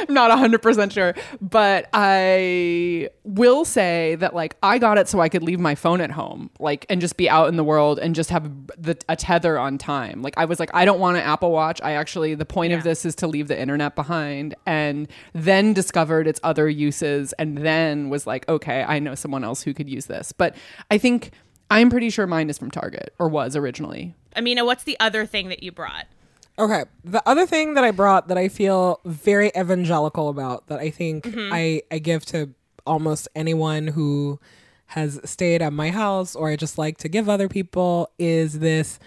[0.08, 5.28] I'm not 100% sure, but I will say that like I got it so I
[5.28, 8.14] could leave my phone at home like and just be out in the world and
[8.14, 10.20] just have the a tether on time.
[10.22, 11.80] Like I was like I don't want an Apple Watch.
[11.82, 16.26] I actually the point of this is to leave the internet behind and then discovered
[16.26, 20.06] its other uses and then was like okay, I know someone else who could use
[20.06, 20.32] this.
[20.32, 20.56] But
[20.90, 21.30] I think
[21.70, 24.14] I'm pretty sure mine is from Target or was originally.
[24.36, 26.06] Amina, what's the other thing that you brought?
[26.58, 26.84] Okay.
[27.04, 31.26] The other thing that I brought that I feel very evangelical about that I think
[31.26, 32.50] I, I give to
[32.86, 34.38] almost anyone who
[34.86, 38.98] has stayed at my house or I just like to give other people is this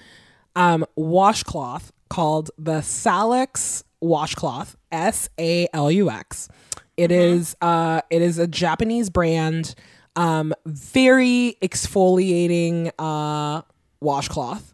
[0.56, 4.76] um, washcloth called the Salux washcloth.
[4.92, 6.48] S A L U X.
[6.96, 9.76] It is uh it is a Japanese brand,
[10.16, 13.62] um, very exfoliating uh
[14.00, 14.74] washcloth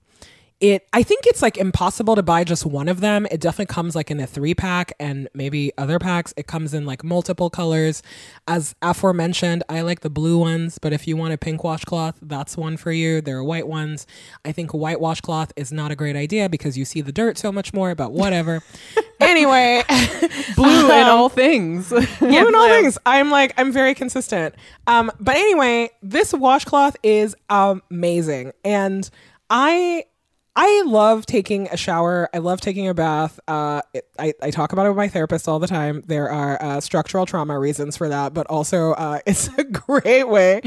[0.62, 3.96] it i think it's like impossible to buy just one of them it definitely comes
[3.96, 8.02] like in a three pack and maybe other packs it comes in like multiple colors
[8.48, 12.56] as aforementioned i like the blue ones but if you want a pink washcloth that's
[12.56, 14.08] one for you there are white ones
[14.46, 17.52] i think white washcloth is not a great idea because you see the dirt so
[17.52, 18.62] much more but whatever
[19.20, 19.84] anyway
[20.56, 21.92] Blue in all things.
[22.22, 22.98] yeah, in all things.
[23.06, 24.56] I'm like, I'm very consistent.
[24.88, 29.10] Um, but anyway, this washcloth is amazing, and
[29.50, 30.06] I.
[30.56, 32.30] I love taking a shower.
[32.34, 33.40] I love taking a bath.
[33.48, 36.04] Uh, it, I, I talk about it with my therapist all the time.
[36.08, 40.62] There are uh, structural trauma reasons for that, but also uh, it's a great way.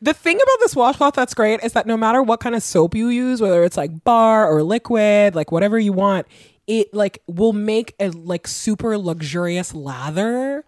[0.00, 2.94] The thing about this washcloth that's great is that no matter what kind of soap
[2.94, 6.26] you use, whether it's like bar or liquid, like whatever you want,
[6.66, 10.64] it like will make a like super luxurious lather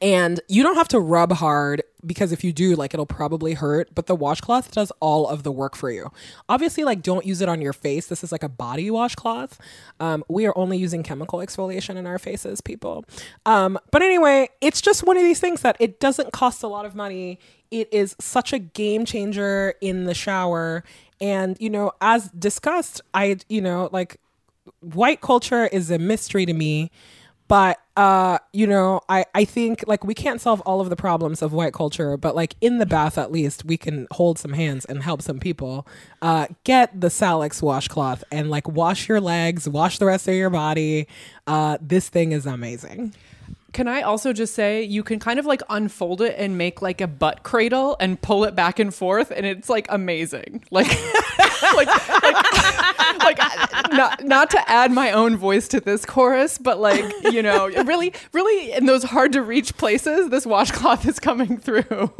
[0.00, 3.94] and you don't have to rub hard because if you do like it'll probably hurt
[3.94, 6.10] but the washcloth does all of the work for you.
[6.48, 8.06] Obviously like don't use it on your face.
[8.06, 9.58] This is like a body washcloth.
[10.00, 13.04] Um, we are only using chemical exfoliation in our faces people.
[13.44, 16.84] Um, but anyway it's just one of these things that it doesn't cost a lot
[16.84, 17.38] of money.
[17.70, 20.84] It is such a game changer in the shower.
[21.20, 24.20] And you know as discussed i you know like
[24.80, 26.90] white culture is a mystery to me
[27.48, 31.42] but uh you know i i think like we can't solve all of the problems
[31.42, 34.84] of white culture but like in the bath at least we can hold some hands
[34.84, 35.86] and help some people
[36.22, 40.50] uh get the salux washcloth and like wash your legs wash the rest of your
[40.50, 41.06] body
[41.46, 43.14] uh this thing is amazing
[43.72, 47.02] Can I also just say you can kind of like unfold it and make like
[47.02, 50.64] a butt cradle and pull it back and forth, and it's like amazing.
[50.70, 50.86] Like,
[51.74, 51.88] like,
[52.22, 57.42] like, like, not not to add my own voice to this chorus, but like you
[57.42, 62.10] know, really, really in those hard to reach places, this washcloth is coming through.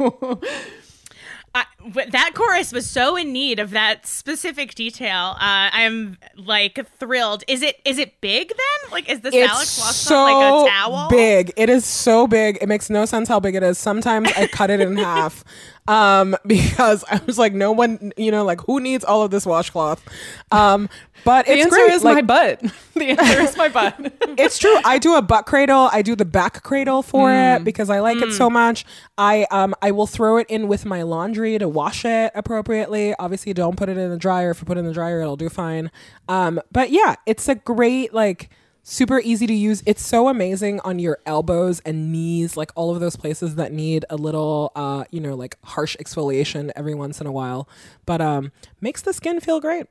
[1.55, 1.65] I,
[2.11, 5.35] that chorus was so in need of that specific detail.
[5.39, 7.43] Uh, I'm like thrilled.
[7.47, 8.91] Is it is it big then?
[8.91, 11.09] Like is the salad it's washcloth so like a towel?
[11.09, 14.47] big it is so big it makes no sense how big it is sometimes i
[14.47, 15.43] cut it in half
[15.87, 19.45] um because i was like no one you know like who needs all of this
[19.45, 20.03] washcloth
[20.51, 20.89] um
[21.23, 22.61] but The it's answer great is like, my butt.
[22.93, 23.95] The answer is my butt.
[24.37, 24.77] it's true.
[24.85, 25.89] I do a butt cradle.
[25.91, 27.57] I do the back cradle for Mm.
[27.57, 28.85] it because I like it so much.
[29.17, 33.13] I um I will throw it in with my laundry to wash it appropriately.
[33.19, 34.51] Obviously, don't put it in the dryer.
[34.51, 35.91] If you put it in the dryer, it'll do fine.
[36.29, 38.49] Um, but yeah, it's a great like
[38.89, 39.83] super easy to use.
[39.85, 44.05] It's so amazing on your elbows and knees, like all of those places that need
[44.09, 47.67] a little uh you know like harsh exfoliation every once in a while.
[48.05, 49.87] But um makes the skin feel great.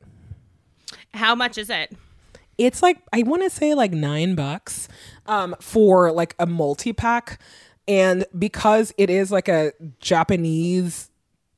[1.14, 1.96] How much is it?
[2.58, 4.88] it's like I want to say like nine bucks
[5.26, 7.40] um, for like a multi pack,
[7.86, 11.10] and because it is like a Japanese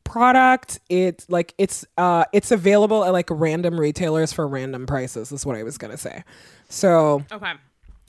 [0.08, 5.30] product, it's like it's uh it's available at like random retailers for random prices.
[5.30, 6.24] Is what I was gonna say.
[6.68, 7.52] So Okay.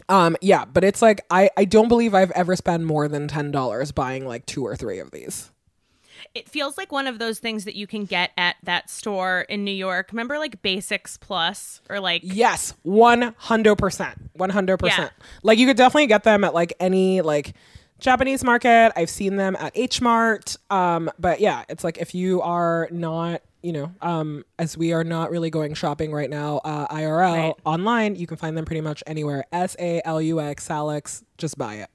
[0.09, 3.51] um yeah, but it's like I I don't believe I've ever spent more than ten
[3.51, 5.51] dollars buying like two or three of these.
[6.35, 9.63] it feels like one of those things that you can get at that store in
[9.63, 10.09] New York.
[10.11, 15.11] Remember like Basics Plus or like Yes, one hundred percent, one hundred percent.
[15.43, 17.53] Like you could definitely get them at like any like
[17.99, 18.91] Japanese market.
[18.95, 20.55] I've seen them at H Mart.
[20.69, 25.03] Um, but yeah, it's like if you are not, you know, um, as we are
[25.03, 27.53] not really going shopping right now, uh, IRL Right.
[27.65, 29.43] online, you can find them pretty much anywhere.
[29.51, 31.23] S A L U X, Salux.
[31.37, 31.89] Just buy it.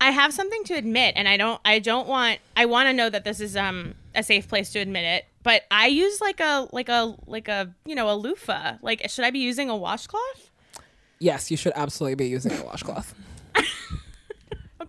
[0.00, 1.60] I have something to admit, and I don't.
[1.64, 2.38] I don't want.
[2.56, 5.24] I want to know that this is um a safe place to admit it.
[5.44, 8.78] But I use like a like a like a you know a loofah.
[8.82, 10.50] Like, should I be using a washcloth?
[11.20, 13.14] Yes, you should absolutely be using a washcloth.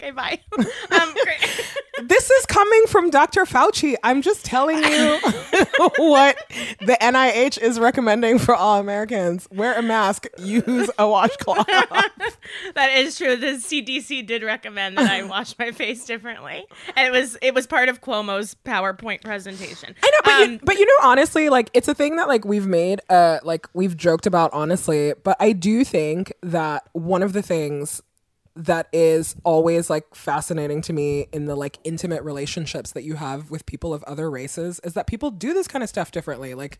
[0.01, 0.39] Okay, bye.
[0.57, 1.13] um,
[2.07, 3.43] this is coming from Dr.
[3.43, 3.95] Fauci.
[4.01, 5.19] I'm just telling you
[5.97, 6.37] what
[6.79, 9.45] the NIH is recommending for all Americans.
[9.51, 11.67] Wear a mask, use a washcloth.
[11.67, 13.35] that is true.
[13.35, 17.67] The CDC did recommend that I wash my face differently, and it was it was
[17.67, 19.95] part of Cuomo's PowerPoint presentation.
[20.01, 22.45] I know, but, Um, you, but you know, honestly, like it's a thing that like
[22.45, 25.13] we've made, uh, like we've joked about, honestly.
[25.25, 28.01] But I do think that one of the things
[28.55, 33.49] that is always like fascinating to me in the like intimate relationships that you have
[33.49, 36.53] with people of other races is that people do this kind of stuff differently.
[36.53, 36.79] Like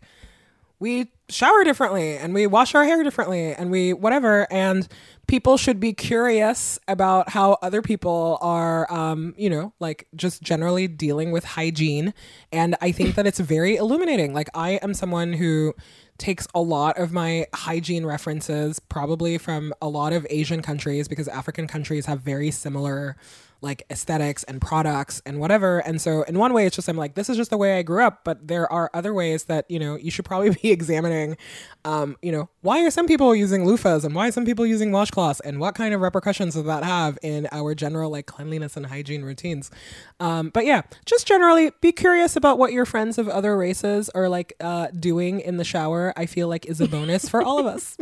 [0.80, 4.88] we shower differently and we wash our hair differently and we whatever and
[5.28, 10.88] people should be curious about how other people are um you know like just generally
[10.88, 12.12] dealing with hygiene
[12.50, 15.72] and i think that it's very illuminating like i am someone who
[16.20, 21.26] takes a lot of my hygiene references probably from a lot of asian countries because
[21.28, 23.16] african countries have very similar
[23.62, 25.80] like aesthetics and products and whatever.
[25.80, 27.82] And so in one way it's just I'm like, this is just the way I
[27.82, 31.36] grew up, but there are other ways that, you know, you should probably be examining
[31.84, 34.90] um, you know, why are some people using loofahs and why are some people using
[34.90, 38.86] washcloths and what kind of repercussions does that have in our general like cleanliness and
[38.86, 39.70] hygiene routines.
[40.18, 44.28] Um, but yeah, just generally be curious about what your friends of other races are
[44.28, 46.12] like uh, doing in the shower.
[46.16, 47.96] I feel like is a bonus for all of us.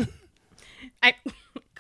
[1.03, 1.15] I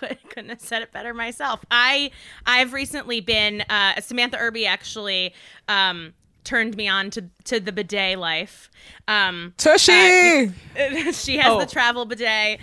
[0.30, 1.64] couldn't have said it better myself.
[1.70, 2.10] I
[2.46, 5.34] I've recently been uh, Samantha Irby actually
[5.68, 8.70] um, turned me on to to the bidet life.
[9.06, 9.92] Um, Tushy!
[11.12, 11.58] she has Oh.
[11.60, 12.60] the travel bidet.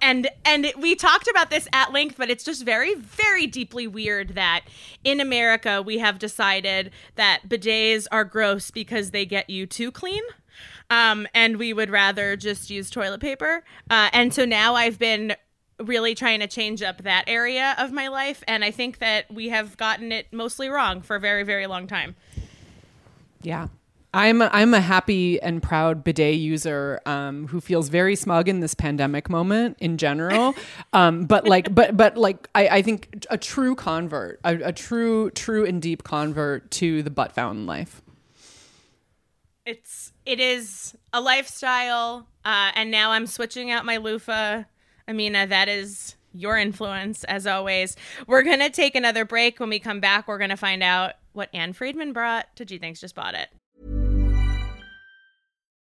[0.00, 4.36] And and we talked about this at length, but it's just very very deeply weird
[4.36, 4.60] that
[5.02, 10.22] in America we have decided that bidets are gross because they get you too clean.
[10.90, 13.64] Um, and we would rather just use toilet paper.
[13.90, 15.34] Uh, and so now I've been
[15.80, 19.48] really trying to change up that area of my life, and I think that we
[19.48, 22.16] have gotten it mostly wrong for a very very long time.
[23.42, 23.68] Yeah.
[24.16, 28.60] I'm a, I'm a happy and proud bidet user um, who feels very smug in
[28.60, 30.54] this pandemic moment in general.
[30.92, 35.30] Um, but like, but but like, I, I think a true convert, a, a true
[35.32, 38.00] true and deep convert to the butt fountain life.
[39.66, 44.62] it's it is a lifestyle uh, and now i'm switching out my loofah
[45.08, 47.96] amina that is your influence as always.
[48.26, 49.60] We're gonna take another break.
[49.60, 53.00] When we come back we're gonna find out what Ann Friedman brought to gee thanks
[53.00, 53.48] just bought it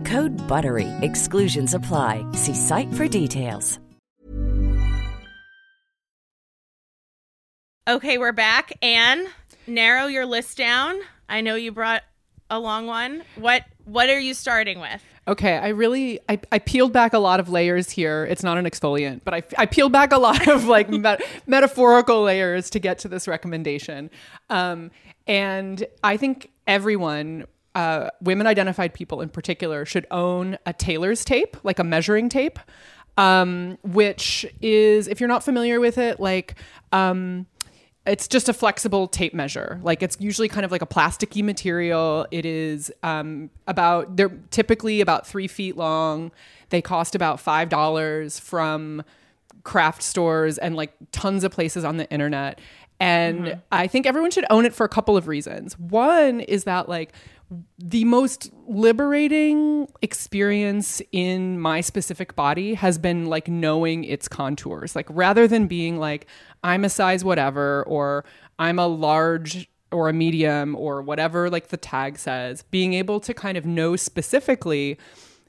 [0.00, 0.88] Code BUTTERY.
[1.02, 2.24] Exclusions apply.
[2.34, 3.78] See site for details.
[7.88, 9.26] okay we're back ann
[9.66, 12.02] narrow your list down i know you brought
[12.50, 16.92] a long one what what are you starting with Okay, I really I, I peeled
[16.92, 18.24] back a lot of layers here.
[18.24, 22.22] It's not an exfoliant, but I, I peeled back a lot of like met- metaphorical
[22.22, 24.10] layers to get to this recommendation.
[24.48, 24.90] Um,
[25.28, 27.44] and I think everyone,
[27.74, 32.58] uh, women identified people in particular, should own a tailor's tape, like a measuring tape,
[33.16, 36.54] um, which is, if you're not familiar with it, like
[36.92, 37.46] um,
[38.06, 39.78] it's just a flexible tape measure.
[39.82, 42.26] Like it's usually kind of like a plasticky material.
[42.30, 46.32] It is um, about they're typically about three feet long.
[46.70, 49.02] They cost about five dollars from
[49.62, 52.58] craft stores and like tons of places on the internet.
[52.98, 55.78] And I think everyone should own it for a couple of reasons.
[55.78, 57.12] One is that like
[57.78, 64.94] the most liberating experience in my specific body has been like knowing its contours.
[64.94, 66.26] Like rather than being like
[66.62, 68.24] I'm a size whatever or
[68.58, 73.34] I'm a large or a medium or whatever like the tag says, being able to
[73.34, 74.98] kind of know specifically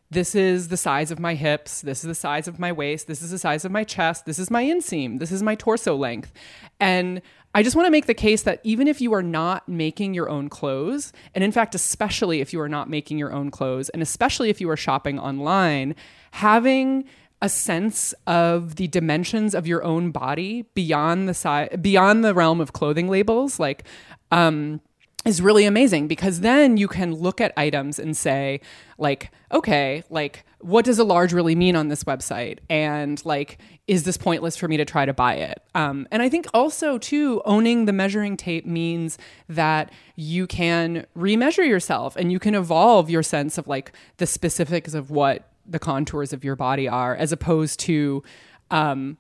[0.09, 3.21] this is the size of my hips, this is the size of my waist, this
[3.21, 6.33] is the size of my chest, this is my inseam, this is my torso length.
[6.81, 7.21] And
[7.53, 10.29] I just want to make the case that even if you are not making your
[10.29, 14.01] own clothes, and in fact, especially if you are not making your own clothes, and
[14.01, 15.95] especially if you are shopping online,
[16.31, 17.05] having
[17.41, 22.61] a sense of the dimensions of your own body beyond the size beyond the realm
[22.61, 23.83] of clothing labels like
[24.29, 24.79] um
[25.25, 28.61] is really amazing because then you can look at items and say
[28.99, 32.59] like okay like what does a large really mean on this website?
[32.69, 33.57] And like
[33.87, 35.61] is this pointless for me to try to buy it?
[35.75, 39.17] Um, and i think also too owning the measuring tape means
[39.49, 44.93] that you can remeasure yourself and you can evolve your sense of like the specifics
[44.93, 48.23] of what the contours of your body are as opposed to
[48.69, 49.17] um,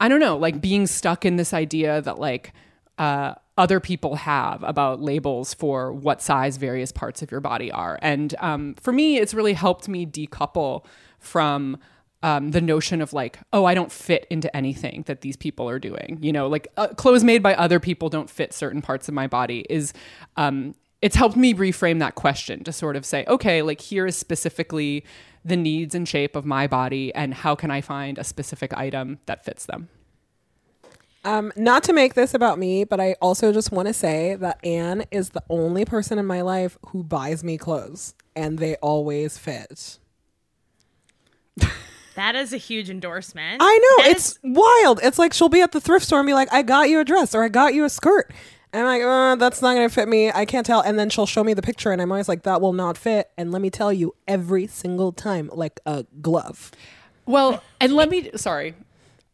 [0.00, 2.52] i don't know like being stuck in this idea that like
[2.98, 7.98] uh, other people have about labels for what size various parts of your body are.
[8.00, 10.84] And um, for me, it's really helped me decouple
[11.18, 11.76] from
[12.22, 15.78] um, the notion of like, oh, I don't fit into anything that these people are
[15.78, 16.18] doing.
[16.22, 19.26] You know, like uh, clothes made by other people don't fit certain parts of my
[19.26, 19.92] body is.
[20.36, 24.16] Um, it's helped me reframe that question to sort of say, okay, like here is
[24.16, 25.04] specifically
[25.44, 29.18] the needs and shape of my body, and how can I find a specific item
[29.26, 29.88] that fits them?
[31.24, 34.58] Um, not to make this about me, but I also just want to say that
[34.64, 39.38] Ann is the only person in my life who buys me clothes, and they always
[39.38, 39.98] fit.
[42.14, 43.58] That is a huge endorsement.
[43.62, 45.00] I know That it's is- wild.
[45.02, 47.04] It's like she'll be at the thrift store and be like, "I got you a
[47.04, 48.30] dress" or "I got you a skirt,"
[48.72, 50.30] and I'm like, uh, "That's not gonna fit me.
[50.30, 52.60] I can't tell." And then she'll show me the picture, and I'm always like, "That
[52.60, 56.70] will not fit." And let me tell you, every single time, like a glove.
[57.24, 58.74] Well, and let me, sorry,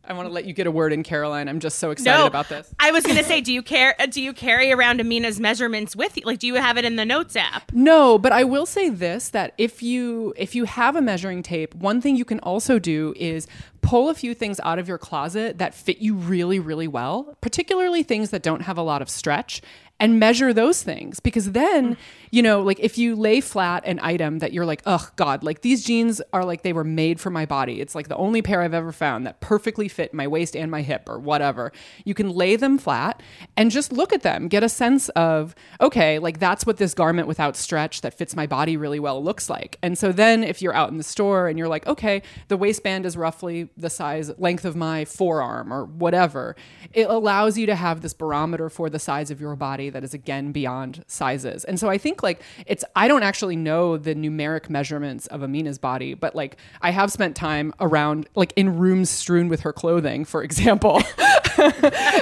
[0.08, 1.48] I want to let you get a word in, Caroline.
[1.48, 2.72] I'm just so excited no, about this.
[2.80, 3.94] I was gonna say, do you care?
[4.00, 6.22] uh, Do you carry around Amina's measurements with you?
[6.24, 7.70] Like, do you have it in the notes app?
[7.72, 11.74] No, but I will say this that if you if you have a measuring tape,
[11.74, 13.46] one thing you can also do is
[13.82, 18.02] pull a few things out of your closet that fit you really really well, particularly
[18.02, 19.60] things that don't have a lot of stretch
[20.00, 21.98] and measure those things because then, mm.
[22.30, 25.62] you know, like if you lay flat an item that you're like, "Oh god, like
[25.62, 27.80] these jeans are like they were made for my body.
[27.80, 30.82] It's like the only pair I've ever found that perfectly fit my waist and my
[30.82, 31.72] hip or whatever."
[32.04, 33.22] You can lay them flat
[33.56, 37.26] and just look at them, get a sense of, okay, like that's what this garment
[37.26, 39.78] without stretch that fits my body really well looks like.
[39.82, 43.04] And so then if you're out in the store and you're like, okay, the waistband
[43.04, 46.54] is roughly the size length of my forearm or whatever,
[46.92, 50.14] it allows you to have this barometer for the size of your body that is
[50.14, 51.64] again beyond sizes.
[51.64, 55.78] And so I think like it's I don't actually know the numeric measurements of Amina's
[55.78, 60.24] body, but like I have spent time around like in rooms strewn with her clothing,
[60.24, 61.02] for example.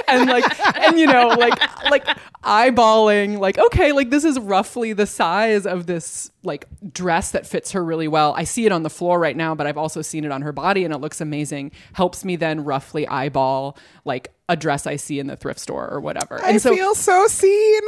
[0.07, 1.59] and like and you know like
[1.91, 2.05] like
[2.43, 7.71] eyeballing like okay like this is roughly the size of this like dress that fits
[7.71, 10.23] her really well i see it on the floor right now but i've also seen
[10.23, 14.55] it on her body and it looks amazing helps me then roughly eyeball like a
[14.55, 17.81] dress i see in the thrift store or whatever and I so feel so seen.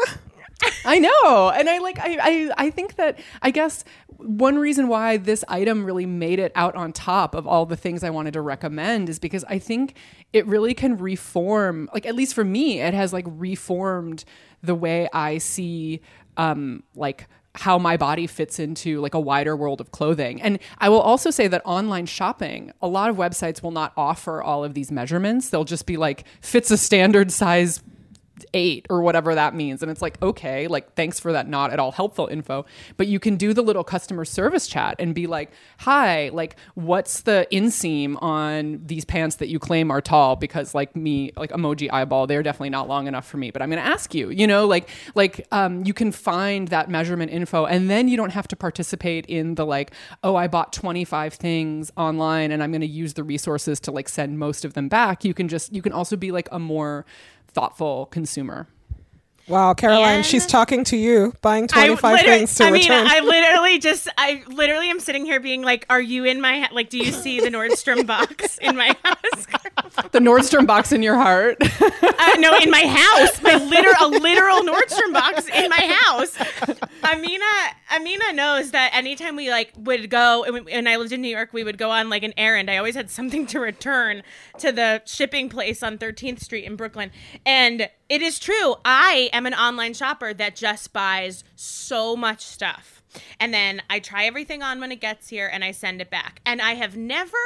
[0.85, 1.49] I know.
[1.49, 3.83] And I like I, I I think that I guess
[4.17, 8.03] one reason why this item really made it out on top of all the things
[8.03, 9.95] I wanted to recommend is because I think
[10.33, 14.25] it really can reform like at least for me it has like reformed
[14.61, 16.01] the way I see
[16.35, 20.41] um like how my body fits into like a wider world of clothing.
[20.41, 24.41] And I will also say that online shopping, a lot of websites will not offer
[24.41, 25.49] all of these measurements.
[25.49, 27.81] They'll just be like fits a standard size
[28.53, 29.81] eight or whatever that means.
[29.81, 32.65] And it's like, okay, like thanks for that not at all helpful info.
[32.97, 37.21] But you can do the little customer service chat and be like, hi, like what's
[37.21, 40.35] the inseam on these pants that you claim are tall?
[40.35, 43.51] Because like me, like emoji eyeball, they're definitely not long enough for me.
[43.51, 47.31] But I'm gonna ask you, you know, like like um, you can find that measurement
[47.31, 49.91] info and then you don't have to participate in the like,
[50.23, 54.39] oh, I bought 25 things online and I'm gonna use the resources to like send
[54.39, 55.23] most of them back.
[55.23, 57.05] You can just you can also be like a more
[57.49, 58.67] thoughtful consumer.
[59.47, 63.07] Wow, Caroline, And- she's talking to you, buying 25 things to I mean, return.
[63.09, 66.69] I literally just, I literally am sitting here being like, "Are you in my ha-
[66.71, 66.91] like?
[66.91, 69.38] Do you see the Nordstrom box in my house?
[70.11, 71.57] The Nordstrom box in your heart.
[71.61, 76.37] uh, no, in my house, my literal, a literal Nordstrom box in my house."
[77.03, 77.45] Amina,
[77.95, 81.53] Amina knows that anytime we like would go, and when I lived in New York,
[81.53, 82.69] we would go on like an errand.
[82.69, 84.23] I always had something to return
[84.57, 87.11] to the shipping place on 13th Street in Brooklyn,
[87.45, 88.75] and it is true.
[88.83, 92.98] I am an online shopper that just buys so much stuff.
[93.39, 96.41] And then I try everything on when it gets here and I send it back.
[96.45, 97.37] And I have never,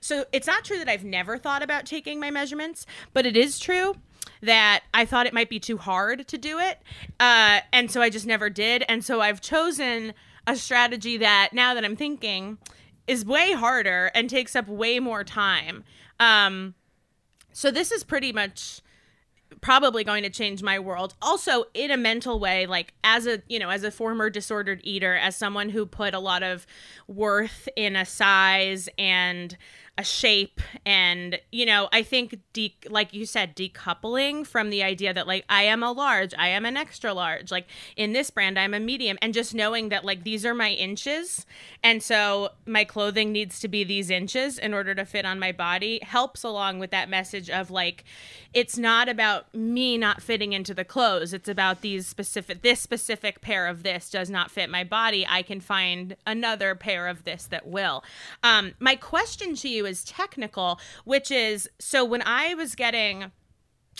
[0.00, 3.58] so it's not true that I've never thought about taking my measurements, but it is
[3.58, 3.96] true
[4.40, 6.80] that I thought it might be too hard to do it.
[7.18, 8.84] Uh, and so I just never did.
[8.88, 10.14] And so I've chosen
[10.46, 12.58] a strategy that now that I'm thinking
[13.06, 15.84] is way harder and takes up way more time.
[16.18, 16.74] Um,
[17.52, 18.81] so this is pretty much
[19.60, 21.14] probably going to change my world.
[21.22, 25.14] Also in a mental way like as a you know as a former disordered eater
[25.14, 26.66] as someone who put a lot of
[27.06, 29.56] worth in a size and
[29.98, 35.12] a shape and you know i think de- like you said decoupling from the idea
[35.12, 37.50] that like i am a large i am an extra large.
[37.50, 37.66] Like
[37.96, 39.18] in this brand i'm a medium.
[39.22, 41.46] And just knowing that like these are my inches.
[41.82, 45.52] And so my clothing needs to be these inches in order to fit on my
[45.52, 48.04] body helps along with that message of like
[48.52, 51.32] it's not about me not fitting into the clothes.
[51.32, 55.26] It's about these specific this specific pair of this does not fit my body.
[55.28, 58.04] I can find another pair of this that will.
[58.42, 63.30] Um my question to you is technical, which is so when I was getting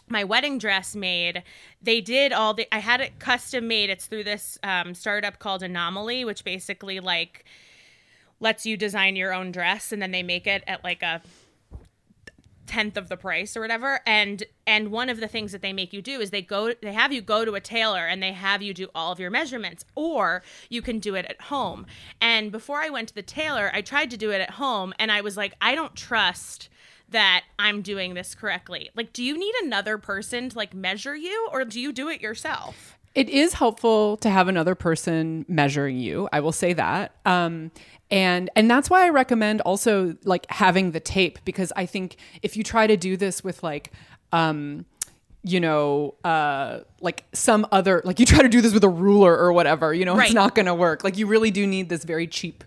[0.08, 1.42] my wedding dress made
[1.80, 3.88] they did all the i had it custom made.
[3.90, 7.44] It's through this um, startup called Anomalie which basically like
[8.40, 11.22] lets you design your own dress and then they make it at like a
[12.72, 14.00] tenth of the price or whatever.
[14.06, 16.94] And and one of the things that they make you do is they go they
[16.94, 19.84] have you go to a tailor and they have you do all of your measurements
[19.94, 21.84] or you can do it at home.
[22.20, 25.12] And before i went to the tailor i tried to do it at home and
[25.12, 26.70] i was like i don't trust
[27.10, 28.88] that i'm doing this correctly.
[28.96, 32.22] Like do you need another person to like measure you or do you do it
[32.22, 36.28] yourself It is helpful to have another person measuring you.
[36.32, 37.14] I will say that.
[37.26, 37.70] Um,
[38.10, 42.56] and and that's why I recommend also like having the tape because I think if
[42.56, 43.92] you try to do this with like
[44.32, 44.86] um,
[45.44, 49.36] you know, uh, like some other, like you try to do this with a ruler
[49.36, 50.26] or whatever, you know, Right.
[50.26, 51.02] it's not going to work.
[51.02, 52.62] Like you really do need this very cheap,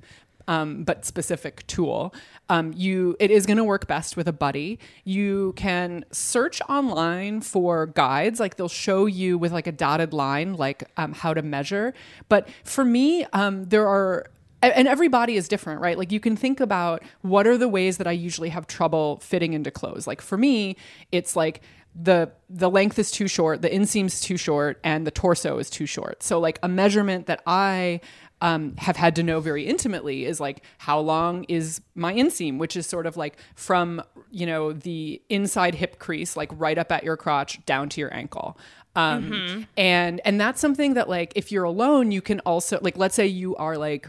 [0.48, 2.14] um, but specific tool.
[2.50, 4.80] Um, you, it is going to work best with a buddy.
[5.04, 10.54] You can search online for guides, like they'll show you with like a dotted line,
[10.54, 11.94] like um, how to measure.
[12.30, 14.28] But for me, um, there are
[14.62, 15.98] and every body is different, right?
[15.98, 19.54] Like you can think about what are the ways that I usually have trouble fitting
[19.54, 20.08] into clothes.
[20.08, 20.76] Like for me,
[21.12, 21.62] it's like
[21.96, 25.86] the the length is too short, the inseam's too short, and the torso is too
[25.86, 26.24] short.
[26.24, 28.02] So like a measurement that I
[28.42, 32.76] um, have had to know very intimately is like how long is my inseam, which
[32.76, 37.04] is sort of like from you know the inside hip crease, like right up at
[37.04, 38.58] your crotch down to your ankle.
[38.96, 43.16] Um, and and that's something that like if you're alone, you can also like let's
[43.16, 44.08] say you are like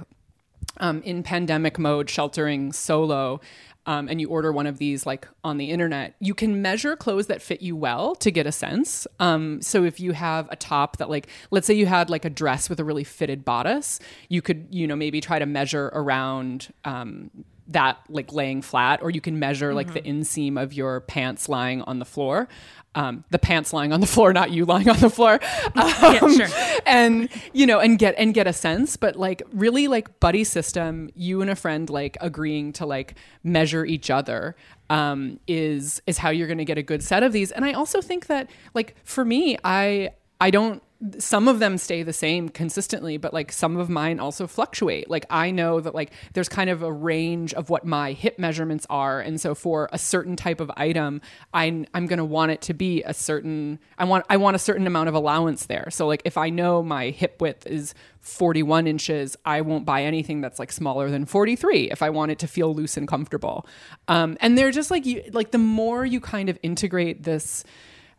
[0.79, 3.41] um, in pandemic mode, sheltering solo,
[3.87, 7.29] um, and you order one of these like on the internet, you can measure clothes
[7.29, 9.07] that fit you well to get a sense.
[9.21, 12.31] Um, so if you have a top that like, let's say you had like a
[12.31, 16.73] dress with a really fitted bodice, you could, you know, maybe try to measure around.
[16.85, 17.31] Um,
[17.69, 21.83] that like laying flat, or you can measure like the inseam of your pants lying
[21.83, 22.49] on the floor.
[22.97, 25.39] Um, the pants lying on the floor, not you lying on the floor.
[25.77, 26.49] Um, sure.
[26.87, 31.11] and you know and get and get a sense but like really like buddy system
[31.15, 34.57] you and a friend like agreeing to like measure each other
[34.89, 37.73] um is is how you're going to get a good set of these and i
[37.73, 40.83] also think that like for me i i don't
[41.19, 45.11] some of them stay the same consistently but like some of mine also fluctuate.
[45.11, 48.87] Like i know that like there's kind of a range of what my hip measurements
[48.89, 51.21] are and so for a certain type of item
[51.53, 54.59] i'm i'm going to want it to be a certain i want i want a
[54.59, 55.89] certain amount of allowance there.
[55.91, 60.41] So like if i know my hip width is 41 inches i won't buy anything
[60.41, 63.67] that's like smaller than 43 if i want it to feel loose and comfortable.
[64.09, 67.65] Um, and they're just like you like the more you kind of integrate this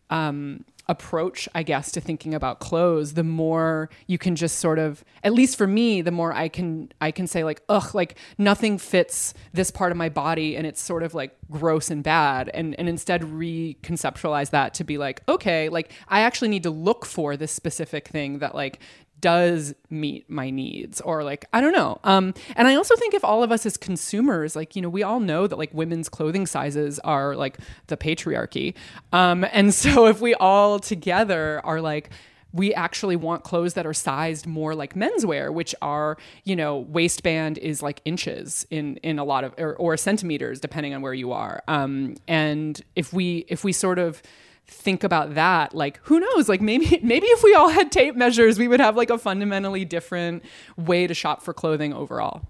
[0.10, 5.04] um, approach, I guess, to thinking about clothes, the more you can just sort of,
[5.24, 8.78] at least for me, the more I can I can say like, ugh, like nothing
[8.78, 12.74] fits this part of my body, and it's sort of like gross and bad, and
[12.80, 17.36] and instead reconceptualize that to be like, okay, like I actually need to look for
[17.36, 18.80] this specific thing that like
[19.20, 22.00] does meet my needs or like i don't know.
[22.04, 25.04] Um and i also think if all of us as consumers like you know we
[25.04, 27.58] all know that like women's clothing sizes are like
[27.88, 28.76] the patriarchy.
[29.12, 32.10] Um and so if we all together are like
[32.54, 37.58] we actually want clothes that are sized more like menswear which are you know waistband
[37.58, 41.32] is like inches in in a lot of or, or centimeters depending on where you
[41.32, 41.64] are.
[41.68, 44.22] Um and if we if we sort of
[44.70, 48.60] think about that like who knows like maybe maybe if we all had tape measures
[48.60, 50.44] we would have like a fundamentally different
[50.76, 52.42] way to shop for clothing overall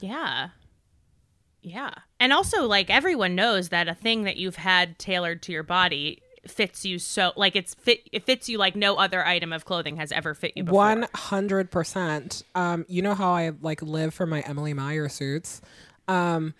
[0.00, 0.50] Yeah.
[1.62, 1.90] Yeah.
[2.20, 6.20] And also like everyone knows that a thing that you've had tailored to your body
[6.46, 9.96] fits you so like it's fit it fits you like no other item of clothing
[9.96, 10.78] has ever fit you before.
[10.78, 12.42] One hundred percent.
[12.54, 15.62] Um, you know how I like live for my Emily Meyer suits.
[16.06, 16.52] Um,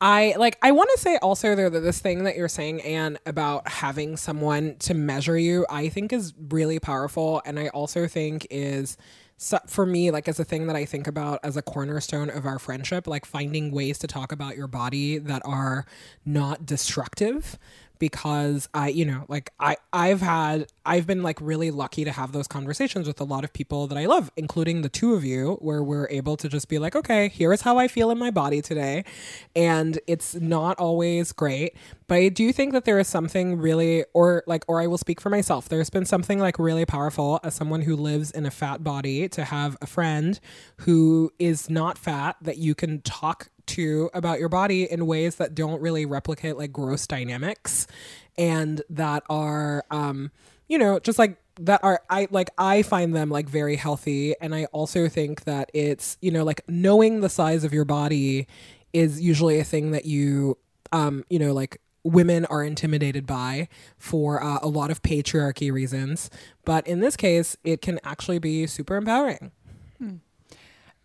[0.00, 3.18] I like I want to say also though that this thing that you're saying Ann
[3.24, 7.40] about having someone to measure you I think is really powerful.
[7.46, 8.98] And I also think is
[9.38, 12.44] so for me like as a thing that I think about as a cornerstone of
[12.44, 15.86] our friendship like finding ways to talk about your body that are
[16.24, 17.58] not destructive
[17.98, 22.32] because I, you know, like I I've had I've been like really lucky to have
[22.32, 25.58] those conversations with a lot of people that I love, including the two of you,
[25.60, 28.30] where we're able to just be like, okay, here is how I feel in my
[28.30, 29.04] body today.
[29.54, 31.76] And it's not always great,
[32.06, 35.20] but I do think that there is something really or like or I will speak
[35.20, 35.68] for myself.
[35.68, 39.44] There's been something like really powerful as someone who lives in a fat body to
[39.44, 40.38] have a friend
[40.78, 45.54] who is not fat that you can talk to about your body in ways that
[45.54, 47.86] don't really replicate like gross dynamics
[48.38, 50.30] and that are um
[50.68, 54.34] you know just like that are I like I find them like very healthy.
[54.40, 58.46] And I also think that it's you know like knowing the size of your body
[58.92, 60.58] is usually a thing that you
[60.92, 66.30] um you know like women are intimidated by for uh, a lot of patriarchy reasons.
[66.64, 69.50] But in this case it can actually be super empowering.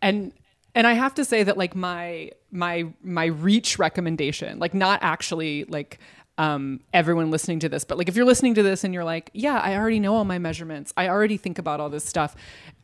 [0.01, 0.33] And
[0.75, 5.65] and I have to say that like my my my reach recommendation, like not actually
[5.65, 5.99] like
[6.37, 9.29] um, everyone listening to this, but like if you're listening to this and you're like,
[9.33, 12.35] yeah, I already know all my measurements, I already think about all this stuff.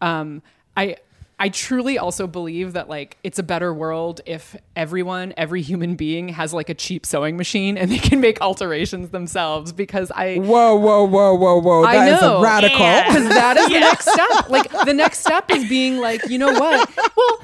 [0.01, 0.43] Um,
[0.75, 0.97] I
[1.39, 6.29] I truly also believe that like it's a better world if everyone, every human being
[6.29, 10.75] has like a cheap sewing machine and they can make alterations themselves because I Whoa,
[10.75, 11.83] whoa, whoa, whoa, whoa.
[11.83, 12.37] I That is know.
[12.39, 12.77] a radical.
[12.79, 14.49] because that is the next step.
[14.49, 16.89] Like the next step is being like, you know what?
[17.15, 17.39] Well,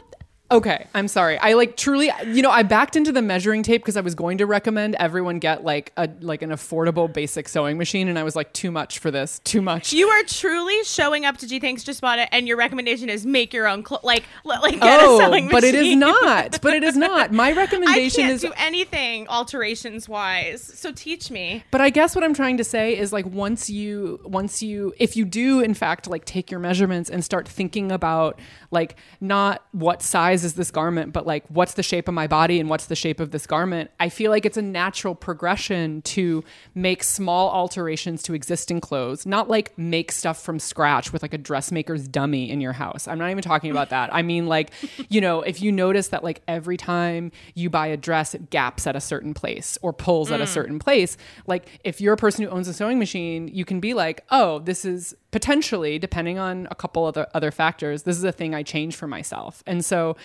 [0.54, 1.38] okay, I'm sorry.
[1.38, 4.38] I like truly, you know, I backed into the measuring tape because I was going
[4.38, 8.36] to recommend everyone get like a like an affordable basic sewing machine, and I was
[8.36, 9.94] like, too much for this, too much.
[9.94, 13.26] You are truly showing up to Gee Thanks Just Bought It, and your recommendation is
[13.26, 14.04] make your own clothes.
[14.04, 16.60] Like, like get a oh, sewing but it is not.
[16.64, 17.32] But it is not.
[17.32, 20.62] My recommendation is do anything alterations wise.
[20.62, 21.64] So teach me.
[21.72, 25.18] But I guess what I'm trying to say is like once you once you if
[25.18, 28.40] you do in fact like take your measurements and start thinking about
[28.72, 32.60] like not what size is this garment but like what's the shape of my body
[32.60, 36.44] and what's the shape of this garment, I feel like it's a natural progression to
[36.76, 41.38] make small alterations to existing clothes, not like make stuff from scratch with like a
[41.38, 43.08] dressmaker's dummy in your house.
[43.08, 44.14] I'm not even talking about that.
[44.14, 44.72] I mean like,
[45.10, 48.88] you know, if you notice that like every time you buy a dress it gaps
[48.88, 50.48] at a certain place or pulls at a mm.
[50.48, 51.18] certain place,
[51.48, 54.60] like if you're a person who owns a sewing machine, you can be like, "Oh,
[54.60, 58.64] this is potentially depending on a couple other other factors, this is a thing I
[58.64, 60.16] change for myself." And so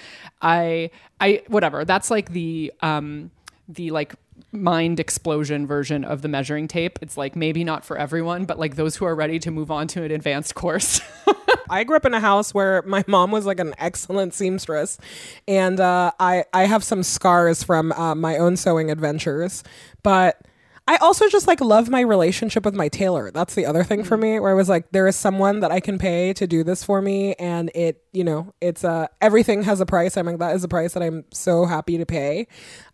[0.41, 0.91] I
[1.21, 3.33] I whatever, that's like the um
[3.69, 4.15] the like
[4.53, 6.99] mind explosion version of the measuring tape.
[7.03, 9.89] It's like maybe not for everyone, but like those who are ready to move on
[9.89, 11.01] to an advanced course.
[11.71, 14.99] I grew up in a house where my mom was like an excellent seamstress,
[15.47, 19.65] and uh, I I have some scars from uh, my own sewing adventures,
[20.03, 20.41] but.
[20.89, 23.31] I also just like love my relationship with my tailor.
[23.31, 25.81] That's the other thing for me where I was like there is someone that I
[25.81, 29.83] can pay to do this for me and it, you know, it's uh everything has
[29.83, 30.17] a price.
[30.17, 32.47] I'm like that is a price that I'm so happy to pay.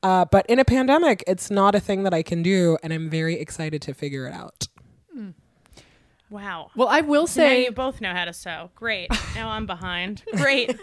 [0.02, 3.08] Uh, but in a pandemic, it's not a thing that I can do and I'm
[3.08, 4.66] very excited to figure it out.
[6.30, 6.72] Wow.
[6.74, 8.70] well, I will Now say you both know how to sew.
[8.74, 9.08] Great.
[9.36, 10.24] Now I'm behind.
[10.34, 10.76] Great.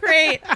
[0.00, 0.42] Great.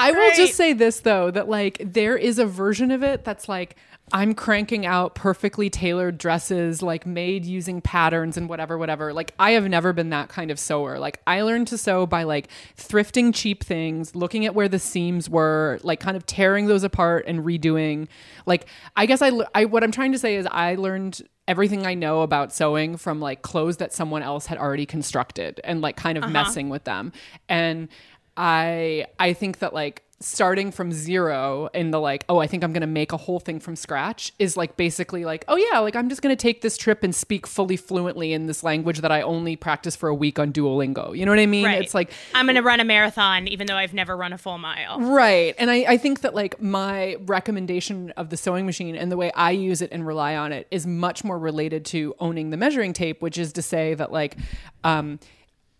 [0.00, 0.36] I will Great.
[0.36, 3.76] just say this though that like there is a version of it that's like
[4.12, 9.12] I'm cranking out perfectly tailored dresses like made using patterns and whatever whatever.
[9.12, 10.98] Like I have never been that kind of sewer.
[10.98, 15.28] Like I learned to sew by like thrifting cheap things, looking at where the seams
[15.28, 18.08] were, like kind of tearing those apart and redoing.
[18.46, 21.94] Like I guess I I what I'm trying to say is I learned everything I
[21.94, 26.16] know about sewing from like clothes that someone else had already constructed and like kind
[26.16, 26.32] of uh-huh.
[26.32, 27.12] messing with them.
[27.48, 27.88] And
[28.36, 32.74] I I think that like starting from zero in the like oh I think I'm
[32.74, 35.96] going to make a whole thing from scratch is like basically like oh yeah like
[35.96, 39.10] I'm just going to take this trip and speak fully fluently in this language that
[39.10, 41.16] I only practice for a week on Duolingo.
[41.16, 41.64] You know what I mean?
[41.64, 41.82] Right.
[41.82, 44.58] It's like I'm going to run a marathon, even though I've never run a full
[44.58, 45.00] mile.
[45.00, 45.54] Right.
[45.58, 49.32] And I, I think that like my recommendation of the sewing machine and the way
[49.32, 52.92] I use it and rely on it is much more related to owning the measuring
[52.92, 54.36] tape, which is to say that like
[54.84, 55.18] um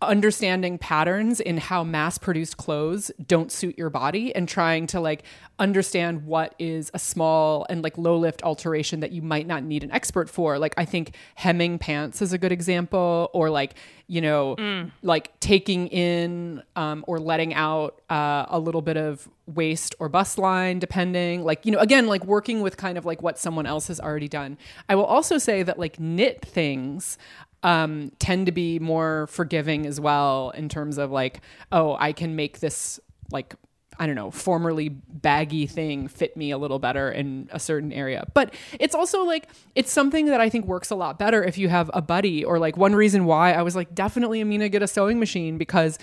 [0.01, 5.23] understanding patterns in how mass produced clothes don't suit your body and trying to like
[5.59, 9.83] understand what is a small and like low lift alteration that you might not need
[9.83, 10.57] an expert for.
[10.57, 13.75] Like i think hemming pants is a good example or like
[14.07, 14.55] you know
[15.03, 20.37] like taking in um, or letting out uh, a little bit of waist or bust
[20.37, 21.43] line depending.
[21.43, 24.27] Like you know again like working with kind of like what someone else has already
[24.27, 24.57] done.
[24.89, 27.17] I will also say that like knit things
[27.63, 31.41] um, tend to be more forgiving as well in terms of like,
[31.71, 32.99] oh, I can make this
[33.31, 33.55] like
[34.01, 38.25] I don't know, formerly baggy thing fit me a little better in a certain area.
[38.33, 41.69] But it's also like, it's something that I think works a lot better if you
[41.69, 44.87] have a buddy or like one reason why I was like, definitely Amina get a
[44.87, 45.99] sewing machine because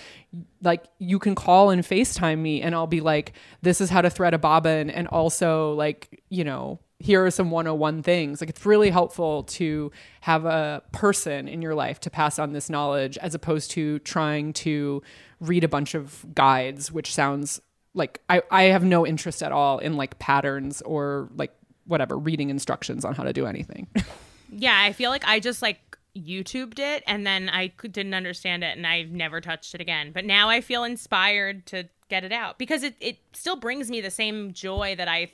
[0.62, 3.32] like you can call and FaceTime me and I'll be like,
[3.62, 4.90] this is how to thread a bobbin.
[4.90, 8.40] And also like, you know, here are some 101 things.
[8.40, 9.92] Like it's really helpful to
[10.22, 14.52] have a person in your life to pass on this knowledge as opposed to trying
[14.54, 15.02] to
[15.40, 17.60] read a bunch of guides, which sounds
[17.94, 21.52] like I, I have no interest at all in like patterns or like
[21.86, 23.86] whatever reading instructions on how to do anything.
[24.50, 28.76] yeah, I feel like I just like YouTubed it and then I didn't understand it
[28.76, 30.10] and I've never touched it again.
[30.12, 34.00] But now I feel inspired to get it out because it, it still brings me
[34.00, 35.30] the same joy that I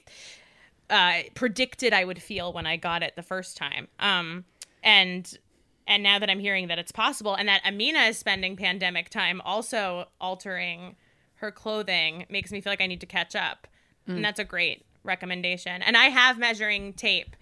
[0.90, 3.88] uh, predicted I would feel when I got it the first time.
[3.98, 4.44] Um,
[4.82, 5.38] and
[5.86, 9.42] and now that I'm hearing that it's possible and that Amina is spending pandemic time
[9.44, 10.96] also altering
[11.36, 13.66] her clothing makes me feel like I need to catch up.
[14.08, 14.16] Mm.
[14.16, 15.82] And that's a great recommendation.
[15.82, 17.36] And I have measuring tape,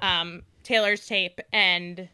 [0.00, 2.08] um, tailor's tape, and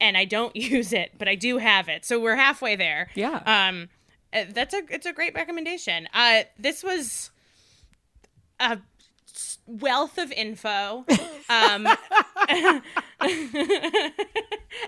[0.00, 2.04] and I don't use it, but I do have it.
[2.04, 3.08] So we're halfway there.
[3.14, 3.42] Yeah.
[3.46, 3.88] Um,
[4.32, 6.08] uh, that's a it's a great recommendation.
[6.12, 7.30] Uh, this was
[8.58, 8.78] a
[9.80, 11.04] wealth of info.
[11.48, 11.88] Um,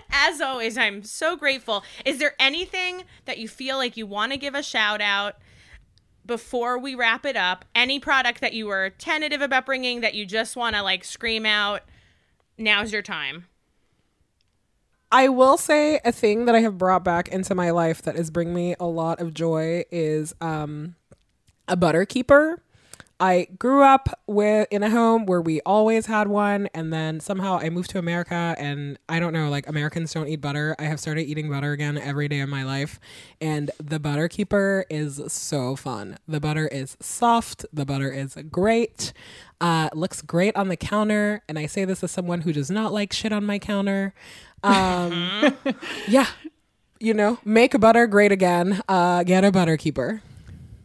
[0.09, 1.83] as always, I'm so grateful.
[2.05, 5.35] Is there anything that you feel like you want to give a shout out?
[6.25, 10.25] before we wrap it up, any product that you were tentative about bringing that you
[10.25, 11.83] just want to like scream out,
[12.57, 13.45] now's your time.
[15.11, 18.31] I will say a thing that I have brought back into my life that is
[18.31, 20.95] bringing me a lot of joy is um,
[21.67, 22.61] a butter keeper.
[23.19, 27.57] I grew up with in a home where we always had one, and then somehow
[27.57, 30.75] I moved to America, and I don't know, like Americans don't eat butter.
[30.79, 32.99] I have started eating butter again every day of my life,
[33.39, 36.17] and the butter keeper is so fun.
[36.27, 37.65] The butter is soft.
[37.71, 39.13] The butter is great.
[39.61, 42.91] Uh, looks great on the counter, and I say this as someone who does not
[42.91, 44.13] like shit on my counter.
[44.61, 45.55] Um,
[46.09, 46.27] yeah,
[46.99, 48.81] you know, make butter great again.
[48.89, 50.21] Uh, get a butter keeper.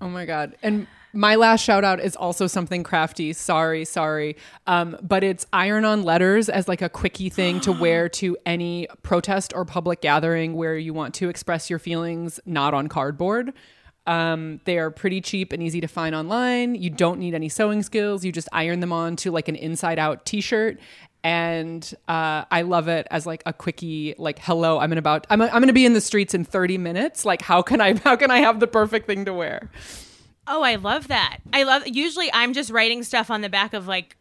[0.01, 3.33] Oh my god, and my last shout out is also something crafty.
[3.33, 4.37] Sorry, sorry.
[4.67, 8.87] Um, but it's iron on letters as like a quickie thing to wear to any
[9.03, 13.53] protest or public gathering where you want to express your feelings not on cardboard.
[14.07, 16.75] Um, they are pretty cheap and easy to find online.
[16.75, 18.25] You don't need any sewing skills.
[18.25, 20.79] You just iron them on to like an inside out t shirt.
[21.23, 25.43] And uh, I love it as like a quickie, like, hello, I'm in about, I'm,
[25.43, 27.27] I'm going to be in the streets in 30 minutes.
[27.27, 29.71] Like, how can I, how can I have the perfect thing to wear?
[30.53, 31.39] Oh, I love that.
[31.53, 31.87] I love.
[31.87, 34.17] Usually, I'm just writing stuff on the back of like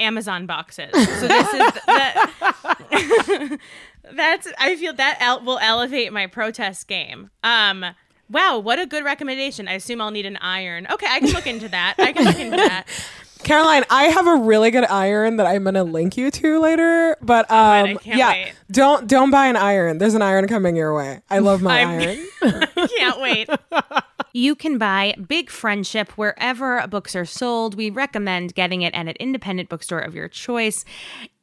[0.00, 0.90] Amazon boxes.
[0.92, 3.58] So this is that.
[4.14, 4.48] that's.
[4.58, 7.30] I feel that el- will elevate my protest game.
[7.42, 7.84] Um.
[8.30, 9.68] Wow, what a good recommendation.
[9.68, 10.86] I assume I'll need an iron.
[10.90, 11.96] Okay, I can look into that.
[11.98, 12.86] I can look into that.
[13.44, 17.14] Caroline, I have a really good iron that I'm gonna link you to later.
[17.20, 18.52] But um, yeah, wait.
[18.70, 19.98] don't don't buy an iron.
[19.98, 21.20] There's an iron coming your way.
[21.28, 22.68] I love my I'm- iron.
[22.96, 23.50] Can't wait.
[24.36, 27.76] You can buy Big Friendship wherever books are sold.
[27.76, 30.84] We recommend getting it at an independent bookstore of your choice.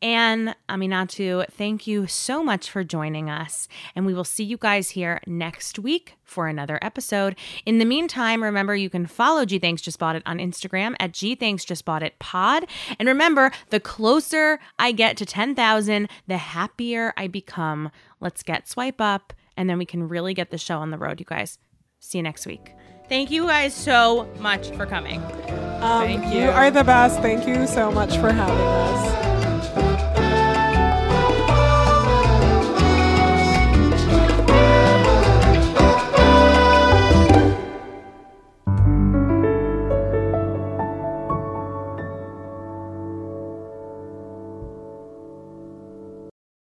[0.01, 3.69] And Aminatou, thank you so much for joining us.
[3.95, 7.37] And we will see you guys here next week for another episode.
[7.65, 11.13] In the meantime, remember you can follow Gee Thanks Just Bought It on Instagram at
[11.13, 12.65] Gee Thanks Just Bought It Pod.
[12.99, 17.89] And remember, the closer I get to 10,000, the happier I become.
[18.19, 21.21] Let's get swipe up, and then we can really get the show on the road,
[21.21, 21.57] you guys.
[22.01, 22.73] See you next week.
[23.11, 25.21] Thank you guys so much for coming.
[25.81, 26.49] Um, Thank you you.
[26.49, 27.19] are the best.
[27.19, 29.20] Thank you so much for having us.